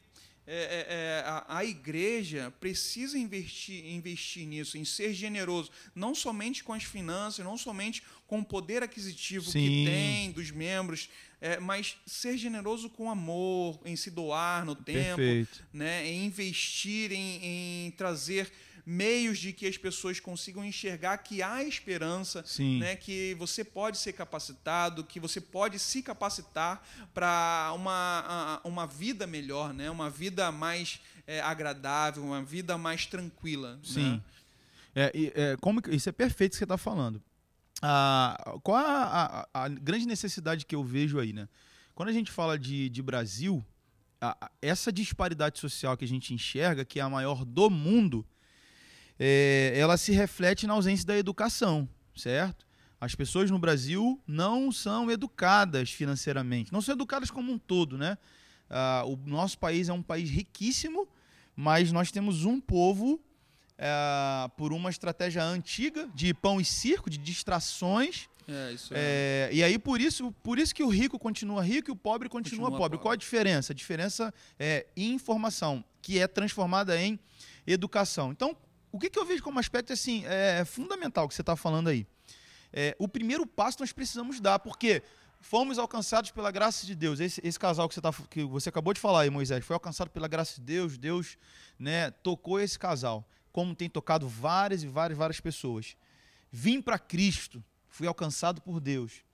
é, 0.47 0.53
é, 0.55 0.85
é, 0.89 1.23
a, 1.25 1.57
a, 1.57 1.65
igreja 1.65 2.53
precisa 2.59 3.17
investir, 3.17 3.85
investir 3.85 4.45
nisso, 4.45 4.77
em 4.77 4.85
ser 4.85 5.13
generoso, 5.13 5.71
não 5.95 6.13
somente 6.13 6.63
com 6.63 6.71
as 6.71 6.83
finanças, 6.83 7.43
não 7.43 7.57
somente 7.57 8.03
com 8.27 8.39
o 8.39 8.45
poder 8.45 8.83
aquisitivo 8.83 9.49
Sim. 9.49 9.59
que 9.59 9.85
tem 9.85 10.31
dos 10.31 10.51
membros 10.51 11.09
é, 11.41 11.59
mas 11.59 11.97
ser 12.05 12.37
generoso 12.37 12.89
com 12.89 13.09
amor, 13.09 13.79
em 13.85 13.95
se 13.95 14.09
doar 14.09 14.65
no 14.65 14.75
tempo, 14.75 15.17
Perfeito. 15.17 15.63
né, 15.71 16.07
em 16.07 16.25
investir, 16.25 17.11
em, 17.11 17.87
em 17.87 17.91
trazer 17.91 18.51
meios 18.85 19.39
de 19.39 19.51
que 19.51 19.65
as 19.65 19.77
pessoas 19.77 20.19
consigam 20.19 20.63
enxergar 20.63 21.17
que 21.19 21.41
há 21.41 21.63
esperança, 21.63 22.43
Sim. 22.45 22.79
né, 22.79 22.95
que 22.95 23.33
você 23.39 23.63
pode 23.63 23.97
ser 23.97 24.13
capacitado, 24.13 25.03
que 25.03 25.19
você 25.19 25.41
pode 25.41 25.79
se 25.79 26.03
capacitar 26.03 26.83
para 27.13 27.71
uma, 27.75 28.61
uma 28.63 28.85
vida 28.85 29.25
melhor, 29.25 29.73
né, 29.73 29.89
uma 29.89 30.09
vida 30.09 30.51
mais 30.51 30.99
é, 31.25 31.41
agradável, 31.41 32.23
uma 32.23 32.43
vida 32.43 32.77
mais 32.77 33.05
tranquila. 33.07 33.79
Sim. 33.83 34.11
né? 34.11 34.21
É, 34.95 35.11
é, 35.35 35.57
como 35.59 35.81
isso 35.89 36.07
é 36.07 36.11
perfeito 36.11 36.51
que 36.51 36.57
você 36.57 36.63
está 36.65 36.77
falando. 36.77 37.21
Ah, 37.81 38.57
qual 38.63 38.77
a, 38.77 39.47
a- 39.53 39.63
a 39.65 39.67
grande 39.67 40.05
necessidade 40.05 40.65
que 40.65 40.73
eu 40.75 40.83
vejo 40.83 41.19
aí, 41.19 41.33
né? 41.33 41.49
Quando 41.93 42.09
a 42.09 42.13
gente 42.13 42.31
fala 42.31 42.57
de, 42.57 42.89
de 42.89 43.01
Brasil, 43.01 43.65
a- 44.21 44.49
essa 44.61 44.91
disparidade 44.91 45.59
social 45.59 45.97
que 45.97 46.05
a 46.05 46.07
gente 46.07 46.33
enxerga, 46.33 46.85
que 46.85 46.99
é 46.99 47.03
a 47.03 47.09
maior 47.09 47.43
do 47.43 47.69
mundo, 47.69 48.25
é, 49.19 49.73
ela 49.75 49.97
se 49.97 50.11
reflete 50.11 50.67
na 50.67 50.73
ausência 50.73 51.05
da 51.05 51.17
educação, 51.17 51.87
certo? 52.15 52.65
As 52.99 53.13
pessoas 53.13 53.51
no 53.51 53.59
Brasil 53.59 54.21
não 54.25 54.71
são 54.71 55.11
educadas 55.11 55.91
financeiramente, 55.91 56.71
não 56.71 56.81
são 56.81 56.95
educadas 56.95 57.29
como 57.29 57.51
um 57.51 57.57
todo, 57.57 57.97
né? 57.97 58.17
Ah, 58.69 59.03
o 59.05 59.15
nosso 59.25 59.59
país 59.59 59.89
é 59.89 59.93
um 59.93 60.01
país 60.01 60.29
riquíssimo, 60.29 61.07
mas 61.55 61.91
nós 61.91 62.11
temos 62.11 62.45
um 62.45 62.59
povo 62.59 63.21
é, 63.77 64.49
por 64.57 64.73
uma 64.73 64.89
estratégia 64.89 65.43
antiga 65.43 66.07
de 66.15 66.33
pão 66.33 66.59
e 66.59 66.65
circo, 66.65 67.09
de 67.09 67.17
distrações. 67.17 68.27
É, 68.47 68.71
isso 68.73 68.93
é. 68.93 68.97
é, 68.97 69.49
e 69.53 69.63
aí, 69.63 69.77
por 69.77 69.99
isso, 69.99 70.31
por 70.43 70.57
isso 70.57 70.73
que 70.73 70.83
o 70.83 70.89
rico 70.89 71.19
continua 71.19 71.63
rico 71.63 71.89
e 71.89 71.93
o 71.93 71.95
pobre 71.95 72.29
continua, 72.29 72.69
Continua 72.69 72.69
pobre. 72.69 72.97
pobre. 72.97 73.03
Qual 73.03 73.11
a 73.11 73.15
diferença? 73.15 73.73
A 73.73 73.75
diferença 73.75 74.33
é 74.59 74.85
informação, 74.95 75.83
que 76.01 76.19
é 76.19 76.27
transformada 76.27 76.99
em 76.99 77.19
educação. 77.67 78.31
Então, 78.31 78.55
o 78.95 78.97
que, 78.97 79.09
que 79.09 79.19
eu 79.19 79.25
vejo 79.25 79.43
como 79.43 79.59
aspecto 79.59 79.91
assim, 79.91 80.23
é 80.25 80.63
fundamental 80.63 81.27
que 81.27 81.35
você 81.35 81.41
está 81.41 81.53
falando 81.57 81.89
aí? 81.89 82.07
É, 82.71 82.95
o 82.97 83.09
primeiro 83.09 83.45
passo 83.45 83.81
nós 83.81 83.91
precisamos 83.91 84.39
dar, 84.39 84.57
porque 84.57 85.03
fomos 85.41 85.77
alcançados 85.77 86.31
pela 86.31 86.49
graça 86.49 86.85
de 86.85 86.95
Deus. 86.95 87.19
Esse, 87.19 87.41
esse 87.43 87.59
casal 87.59 87.89
que 87.89 87.95
você, 87.95 87.99
tá, 87.99 88.13
que 88.29 88.45
você 88.45 88.69
acabou 88.69 88.93
de 88.93 89.01
falar 89.01 89.23
aí, 89.23 89.29
Moisés, 89.29 89.65
foi 89.65 89.73
alcançado 89.73 90.09
pela 90.11 90.29
graça 90.29 90.55
de 90.55 90.61
Deus. 90.61 90.97
Deus 90.97 91.37
né, 91.77 92.09
tocou 92.09 92.57
esse 92.57 92.79
casal, 92.79 93.27
como 93.51 93.75
tem 93.75 93.89
tocado 93.89 94.29
várias 94.29 94.81
e 94.81 94.87
várias, 94.87 95.19
várias 95.19 95.41
pessoas. 95.41 95.97
Vim 96.49 96.81
para 96.81 96.97
Cristo, 96.97 97.61
fui 97.89 98.07
alcançado 98.07 98.61
por 98.61 98.79
Deus. 98.79 99.25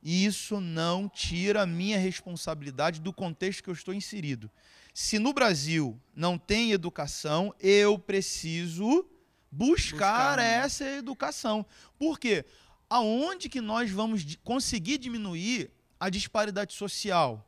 E 0.00 0.24
isso 0.24 0.60
não 0.60 1.08
tira 1.08 1.62
a 1.62 1.66
minha 1.66 1.98
responsabilidade 1.98 3.00
do 3.00 3.12
contexto 3.12 3.64
que 3.64 3.70
eu 3.70 3.74
estou 3.74 3.92
inserido. 3.92 4.48
Se 4.92 5.18
no 5.18 5.32
Brasil 5.32 6.00
não 6.14 6.36
tem 6.36 6.72
educação, 6.72 7.54
eu 7.60 7.98
preciso 7.98 9.06
buscar, 9.50 10.36
Buscar, 10.36 10.36
né? 10.38 10.54
essa 10.64 10.84
educação. 10.84 11.64
Por 11.98 12.18
quê? 12.18 12.44
Aonde 12.88 13.48
que 13.48 13.60
nós 13.60 13.90
vamos 13.90 14.36
conseguir 14.42 14.98
diminuir 14.98 15.70
a 15.98 16.10
disparidade 16.10 16.74
social? 16.74 17.46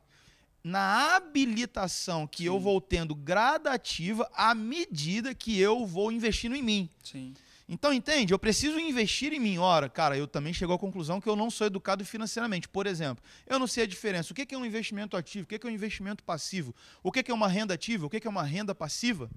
Na 0.63 1.15
habilitação 1.15 2.25
que 2.25 2.45
eu 2.45 2.55
Sim. 2.55 2.59
vou 2.61 2.79
tendo 2.79 3.13
gradativa 3.13 4.29
à 4.33 4.55
medida 4.55 5.35
que 5.35 5.59
eu 5.59 5.85
vou 5.85 6.11
investindo 6.11 6.55
em 6.55 6.63
mim. 6.63 6.89
Sim. 7.03 7.33
Então, 7.73 7.91
entende? 7.91 8.31
Eu 8.33 8.37
preciso 8.37 8.79
investir 8.79 9.33
em 9.33 9.39
mim. 9.39 9.57
Ora, 9.57 9.89
cara, 9.89 10.15
eu 10.15 10.27
também 10.27 10.53
chego 10.53 10.73
à 10.73 10.77
conclusão 10.77 11.19
que 11.19 11.27
eu 11.27 11.35
não 11.35 11.49
sou 11.49 11.65
educado 11.65 12.05
financeiramente. 12.05 12.69
Por 12.69 12.85
exemplo, 12.85 13.23
eu 13.47 13.57
não 13.57 13.65
sei 13.65 13.83
a 13.85 13.87
diferença. 13.87 14.31
O 14.31 14.35
que 14.35 14.53
é 14.53 14.57
um 14.57 14.63
investimento 14.65 15.17
ativo? 15.17 15.45
O 15.45 15.47
que 15.47 15.55
é 15.55 15.67
um 15.67 15.73
investimento 15.73 16.23
passivo? 16.23 16.75
O 17.01 17.11
que 17.11 17.23
é 17.31 17.33
uma 17.33 17.47
renda 17.47 17.73
ativa? 17.73 18.05
O 18.05 18.09
que 18.11 18.25
é 18.25 18.29
uma 18.29 18.43
renda 18.43 18.75
passiva? 18.75 19.27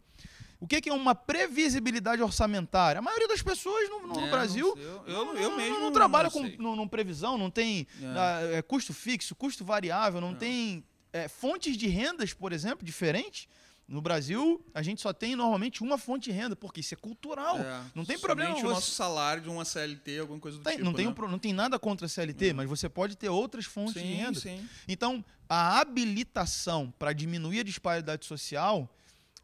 O 0.60 0.66
que 0.66 0.86
é 0.88 0.92
uma 0.92 1.14
previsibilidade 1.14 2.22
orçamentária? 2.22 2.98
A 2.98 3.02
maioria 3.02 3.26
das 3.28 3.40
pessoas 3.42 3.88
no, 3.88 4.06
no 4.06 4.26
É, 4.26 4.30
Brasil 4.30 4.74
não 4.76 4.82
eu, 4.82 5.02
eu, 5.06 5.36
eu 5.36 5.56
mesmo 5.56 5.80
não, 5.80 5.92
trabalha 5.92 6.24
não 6.24 6.30
com 6.30 6.62
não, 6.62 6.76
não 6.76 6.88
previsão, 6.88 7.38
não 7.38 7.50
tem 7.50 7.86
É. 8.02 8.58
é, 8.58 8.62
custo 8.62 8.92
fixo, 8.92 9.34
custo 9.34 9.64
variável, 9.64 10.20
não 10.20 10.32
Não. 10.32 10.38
tem 10.38 10.84
é, 11.12 11.26
fontes 11.28 11.74
de 11.76 11.86
rendas, 11.88 12.34
por 12.34 12.52
exemplo, 12.52 12.84
diferentes. 12.84 13.48
No 13.88 14.00
Brasil, 14.00 14.60
a 14.74 14.82
gente 14.82 15.00
só 15.00 15.12
tem 15.12 15.36
normalmente 15.36 15.80
uma 15.80 15.96
fonte 15.96 16.24
de 16.24 16.32
renda, 16.32 16.56
porque 16.56 16.80
isso 16.80 16.92
é 16.92 16.96
cultural. 16.96 17.56
É, 17.58 17.82
não 17.94 18.04
tem 18.04 18.18
problema 18.18 18.52
o 18.54 18.60
você- 18.60 18.66
nosso 18.66 18.90
salário 18.90 19.40
de 19.44 19.48
uma 19.48 19.64
CLT, 19.64 20.18
alguma 20.18 20.40
coisa 20.40 20.58
do 20.58 20.64
Tem- 20.64 20.72
tipo. 20.72 20.84
não, 20.84 20.92
tem 20.92 21.06
né? 21.06 21.14
um 21.16 21.28
não 21.28 21.38
tem 21.38 21.52
nada 21.52 21.78
contra 21.78 22.06
a 22.06 22.08
CLT, 22.08 22.52
mas 22.52 22.68
você 22.68 22.88
pode 22.88 23.16
ter 23.16 23.28
outras 23.28 23.64
fontes 23.64 23.94
de 23.94 24.00
Sim, 24.08 24.14
renda. 24.14 24.40
sim. 24.40 24.68
Então, 24.88 25.24
a 25.48 25.78
habilitação 25.78 26.92
para 26.98 27.12
diminuir 27.12 27.60
a 27.60 27.62
disparidade 27.62 28.26
social, 28.26 28.90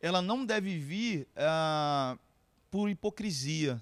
ela 0.00 0.20
não 0.20 0.44
deve 0.44 0.76
vir 0.76 1.28
ah, 1.36 2.18
por 2.68 2.90
hipocrisia. 2.90 3.80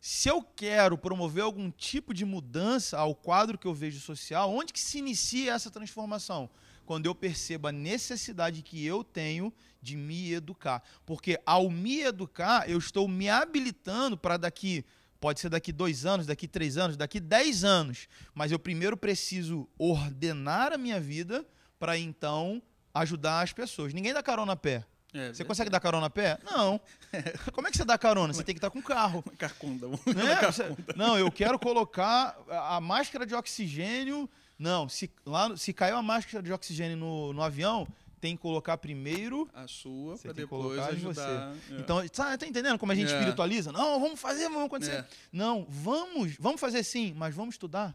Se 0.00 0.28
eu 0.28 0.40
quero 0.40 0.96
promover 0.96 1.42
algum 1.42 1.68
tipo 1.70 2.14
de 2.14 2.24
mudança 2.24 2.96
ao 2.98 3.12
quadro 3.12 3.58
que 3.58 3.66
eu 3.66 3.74
vejo 3.74 3.98
social, 4.00 4.52
onde 4.54 4.72
que 4.72 4.78
se 4.80 4.98
inicia 4.98 5.52
essa 5.54 5.68
transformação? 5.70 6.48
Quando 6.84 7.06
eu 7.06 7.14
percebo 7.14 7.68
a 7.68 7.72
necessidade 7.72 8.62
que 8.62 8.84
eu 8.84 9.02
tenho 9.02 9.52
de 9.80 9.96
me 9.96 10.32
educar. 10.32 10.82
Porque 11.06 11.38
ao 11.44 11.70
me 11.70 12.00
educar, 12.02 12.68
eu 12.68 12.78
estou 12.78 13.06
me 13.08 13.28
habilitando 13.28 14.16
para 14.16 14.36
daqui, 14.36 14.84
pode 15.20 15.40
ser 15.40 15.48
daqui 15.48 15.72
dois 15.72 16.04
anos, 16.06 16.26
daqui 16.26 16.46
três 16.48 16.76
anos, 16.76 16.96
daqui 16.96 17.20
dez 17.20 17.64
anos. 17.64 18.08
Mas 18.34 18.52
eu 18.52 18.58
primeiro 18.58 18.96
preciso 18.96 19.68
ordenar 19.78 20.72
a 20.72 20.78
minha 20.78 21.00
vida 21.00 21.46
para 21.78 21.96
então 21.98 22.62
ajudar 22.92 23.40
as 23.42 23.52
pessoas. 23.52 23.92
Ninguém 23.92 24.12
dá 24.12 24.22
carona 24.22 24.52
a 24.52 24.56
pé. 24.56 24.84
É, 25.12 25.32
Você 25.32 25.44
consegue 25.44 25.70
dar 25.70 25.78
carona 25.78 26.06
a 26.06 26.10
pé? 26.10 26.38
Não. 26.44 26.80
Como 27.52 27.68
é 27.68 27.70
que 27.70 27.76
você 27.76 27.84
dá 27.84 27.96
carona? 27.96 28.32
Você 28.32 28.42
tem 28.42 28.52
que 28.54 28.58
estar 28.58 28.70
com 28.70 28.82
carro. 28.82 29.22
Carcunda. 29.38 29.86
Né? 29.88 30.42
Você- 30.50 30.74
Não, 30.96 31.16
eu 31.16 31.30
quero 31.30 31.56
colocar 31.58 32.36
a 32.50 32.80
máscara 32.80 33.24
de 33.24 33.32
oxigênio. 33.34 34.28
Não, 34.58 34.88
se, 34.88 35.10
lá, 35.26 35.56
se 35.56 35.72
caiu 35.72 35.96
a 35.96 36.02
máscara 36.02 36.42
de 36.42 36.52
oxigênio 36.52 36.96
no, 36.96 37.32
no 37.32 37.42
avião, 37.42 37.86
tem 38.20 38.36
que 38.36 38.42
colocar 38.42 38.78
primeiro. 38.78 39.48
A 39.52 39.66
sua, 39.66 40.16
Você 40.16 40.28
para 40.28 40.32
depois 40.32 40.78
ajudar. 40.78 41.54
É. 41.70 41.80
Então, 41.80 42.08
tá, 42.08 42.38
tá 42.38 42.46
entendendo 42.46 42.78
como 42.78 42.90
a 42.92 42.94
gente 42.94 43.12
É. 43.12 43.18
espiritualiza? 43.18 43.70
Não, 43.72 44.00
vamos 44.00 44.18
fazer, 44.18 44.44
vamos 44.48 44.64
acontecer. 44.66 44.92
É. 44.92 45.06
Não, 45.32 45.66
vamos, 45.68 46.36
vamos 46.38 46.60
fazer 46.60 46.82
sim, 46.84 47.12
mas 47.16 47.34
vamos 47.34 47.56
estudar. 47.56 47.94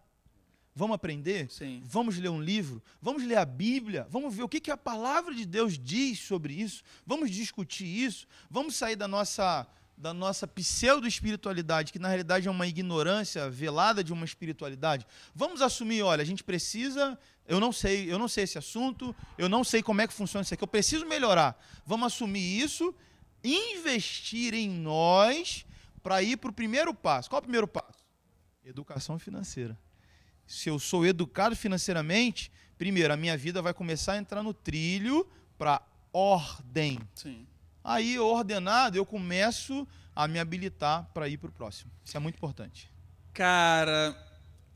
Vamos 0.76 0.96
aprender. 0.96 1.50
Sim. 1.50 1.82
Vamos 1.84 2.18
ler 2.18 2.30
um 2.30 2.42
livro, 2.42 2.82
vamos 3.02 3.24
ler 3.24 3.38
a 3.38 3.44
Bíblia, 3.46 4.06
vamos 4.10 4.36
ver 4.36 4.44
o 4.44 4.48
que, 4.48 4.60
que 4.60 4.70
a 4.72 4.78
palavra 4.78 5.34
de 5.34 5.46
Deus 5.46 5.78
diz 5.80 6.20
sobre 6.20 6.54
isso, 6.54 6.84
vamos 7.06 7.32
discutir 7.32 7.86
isso, 7.86 8.28
vamos 8.50 8.76
sair 8.76 8.96
da 8.96 9.08
nossa, 9.08 9.66
da 10.00 10.14
nossa 10.14 10.48
pseudo-espiritualidade, 10.48 11.92
que 11.92 12.00
na 12.00 12.08
realidade 12.08 12.48
é 12.48 12.52
uma 12.52 12.66
ignorância 12.66 13.50
velada 13.50 14.04
de 14.04 14.12
uma 14.12 14.26
espiritualidade. 14.26 15.06
Vamos 15.36 15.62
assumir, 15.62 16.02
olha, 16.02 16.22
a 16.22 16.26
gente 16.26 16.44
precisa, 16.44 17.20
eu 17.46 17.60
não 17.60 17.72
sei, 17.72 18.12
eu 18.12 18.18
não 18.18 18.28
sei 18.28 18.46
esse 18.46 18.58
assunto, 18.58 19.16
eu 19.38 19.50
não 19.50 19.64
sei 19.64 19.84
como 19.84 20.02
é 20.02 20.08
que 20.08 20.14
funciona 20.14 20.42
isso 20.42 20.54
aqui, 20.54 20.64
eu 20.64 20.68
preciso 20.68 21.06
melhorar. 21.06 21.62
Vamos 21.86 22.14
assumir 22.14 22.62
isso, 22.62 22.96
investir 23.44 24.54
em 24.54 24.70
nós 24.70 25.66
para 26.02 26.24
ir 26.24 26.38
para 26.38 26.50
o 26.50 26.54
primeiro 26.54 26.94
passo. 26.94 27.30
Qual 27.30 27.38
é 27.38 27.42
o 27.42 27.44
primeiro 27.44 27.68
passo? 27.68 28.00
Educação 28.64 29.20
financeira 29.20 29.78
se 30.50 30.68
eu 30.68 30.80
sou 30.80 31.06
educado 31.06 31.56
financeiramente, 31.56 32.52
primeiro, 32.76 33.14
a 33.14 33.18
minha 33.18 33.38
vida 33.38 33.62
vai 33.62 33.72
começar 33.72 34.14
a 34.14 34.18
entrar 34.18 34.42
no 34.42 34.52
trilho 34.52 35.30
para 35.60 35.80
ordem. 36.12 37.00
Sim. 37.14 37.46
Aí, 37.84 38.20
ordenado, 38.20 38.98
eu 38.98 39.06
começo 39.06 39.88
a 40.16 40.28
me 40.28 40.40
habilitar 40.40 41.10
para 41.14 41.28
ir 41.28 41.38
para 41.38 41.50
o 41.50 41.52
próximo. 41.54 41.92
Isso 42.04 42.16
é 42.18 42.20
muito 42.20 42.36
importante. 42.36 42.90
Cara, 43.34 44.16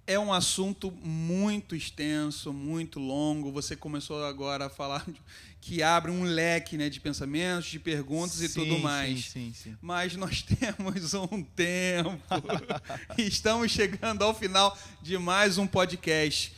é 0.08 0.18
um 0.20 0.32
assunto 0.34 0.92
muito 0.92 1.76
extenso, 1.76 2.54
muito 2.54 3.00
longo. 3.00 3.52
Você 3.52 3.76
começou 3.76 4.24
agora 4.26 4.66
a 4.68 4.70
falar 4.70 5.04
de- 5.06 5.22
que 5.62 5.82
abre 5.82 6.12
um 6.12 6.24
leque 6.24 6.78
né, 6.78 6.90
de 6.90 7.00
pensamentos, 7.00 7.70
de 7.70 7.80
perguntas 7.80 8.42
e 8.42 8.50
tudo 8.50 8.76
Sim, 8.76 8.82
mais. 8.82 9.26
Sim, 9.26 9.54
sim, 9.54 9.54
sim. 9.72 9.78
Mas 9.82 10.16
nós 10.16 10.42
temos 10.60 11.14
um 11.14 11.42
tempo. 11.44 12.22
e 13.18 13.24
Estamos 13.28 13.72
chegando 13.72 14.24
ao 14.24 14.34
final 14.34 14.78
de 15.02 15.18
mais 15.18 15.58
um 15.58 15.66
podcast. 15.68 16.54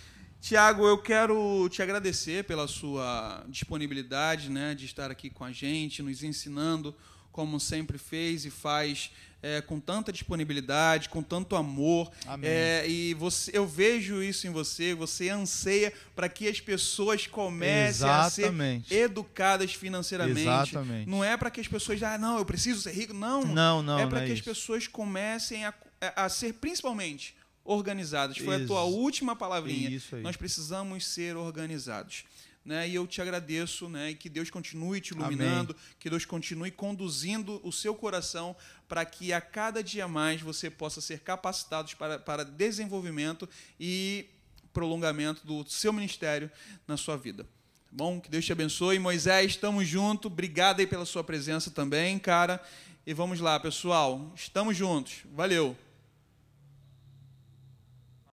Tiago, 0.45 0.85
eu 0.85 0.95
quero 0.99 1.67
te 1.69 1.81
agradecer 1.81 2.43
pela 2.43 2.67
sua 2.67 3.43
disponibilidade 3.49 4.47
né, 4.47 4.75
de 4.75 4.85
estar 4.85 5.09
aqui 5.09 5.27
com 5.27 5.43
a 5.43 5.51
gente, 5.51 6.03
nos 6.03 6.21
ensinando 6.21 6.95
como 7.31 7.59
sempre 7.59 7.97
fez 7.97 8.45
e 8.45 8.51
faz 8.51 9.09
é, 9.41 9.59
com 9.61 9.79
tanta 9.79 10.13
disponibilidade, 10.13 11.09
com 11.09 11.23
tanto 11.23 11.55
amor. 11.55 12.11
Amém. 12.27 12.47
É, 12.47 12.87
e 12.87 13.15
você, 13.15 13.57
eu 13.57 13.65
vejo 13.65 14.21
isso 14.21 14.45
em 14.45 14.51
você, 14.51 14.93
você 14.93 15.29
anseia 15.29 15.91
para 16.15 16.29
que 16.29 16.47
as 16.47 16.61
pessoas 16.61 17.25
comecem 17.25 18.07
a 18.07 18.29
ser 18.29 18.41
Exatamente. 18.43 18.93
educadas 18.93 19.73
financeiramente. 19.73 20.41
Exatamente. 20.41 21.09
Não 21.09 21.23
é 21.23 21.35
para 21.35 21.49
que 21.49 21.59
as 21.59 21.67
pessoas, 21.67 22.03
ah, 22.03 22.19
não, 22.19 22.37
eu 22.37 22.45
preciso 22.45 22.83
ser 22.83 22.91
rico. 22.91 23.15
Não. 23.15 23.43
Não, 23.43 23.81
não, 23.81 23.97
é 23.97 24.05
para 24.05 24.21
é 24.21 24.25
que 24.27 24.31
as 24.31 24.37
isso. 24.37 24.47
pessoas 24.47 24.87
comecem 24.87 25.65
a, 25.65 25.73
a 26.15 26.29
ser, 26.29 26.53
principalmente, 26.53 27.35
organizados. 27.65 28.37
Foi 28.37 28.63
a 28.63 28.67
tua 28.67 28.83
última 28.83 29.35
palavrinha. 29.35 29.89
Isso 29.89 30.15
aí. 30.15 30.21
Nós 30.21 30.37
precisamos 30.37 31.05
ser 31.05 31.35
organizados. 31.35 32.23
Né? 32.63 32.89
E 32.89 32.95
eu 32.95 33.05
te 33.05 33.21
agradeço, 33.21 33.89
né? 33.89 34.11
E 34.11 34.15
que 34.15 34.27
Deus 34.27 34.49
continue 34.49 34.99
te 34.99 35.13
iluminando, 35.13 35.75
que 35.99 36.09
Deus 36.09 36.25
continue 36.25 36.71
conduzindo 36.71 37.59
o 37.63 37.71
seu 37.71 37.93
coração 37.93 38.55
para 38.87 39.05
que 39.05 39.33
a 39.33 39.41
cada 39.41 39.83
dia 39.83 40.07
mais 40.07 40.41
você 40.41 40.69
possa 40.69 40.99
ser 40.99 41.19
capacitado 41.19 41.95
para, 41.95 42.17
para 42.17 42.43
desenvolvimento 42.43 43.47
e 43.79 44.25
prolongamento 44.73 45.45
do 45.45 45.63
seu 45.69 45.93
ministério 45.93 46.49
na 46.87 46.97
sua 46.97 47.17
vida. 47.17 47.43
Tá 47.43 47.91
bom? 47.91 48.19
Que 48.19 48.31
Deus 48.31 48.43
te 48.43 48.51
abençoe. 48.51 48.97
Moisés, 48.97 49.51
estamos 49.51 49.87
juntos. 49.87 50.31
Obrigado 50.31 50.79
aí 50.79 50.87
pela 50.87 51.05
sua 51.05 51.23
presença 51.23 51.69
também, 51.69 52.17
cara. 52.17 52.59
E 53.05 53.13
vamos 53.13 53.39
lá, 53.39 53.59
pessoal. 53.59 54.33
Estamos 54.35 54.75
juntos. 54.75 55.17
Valeu. 55.35 55.77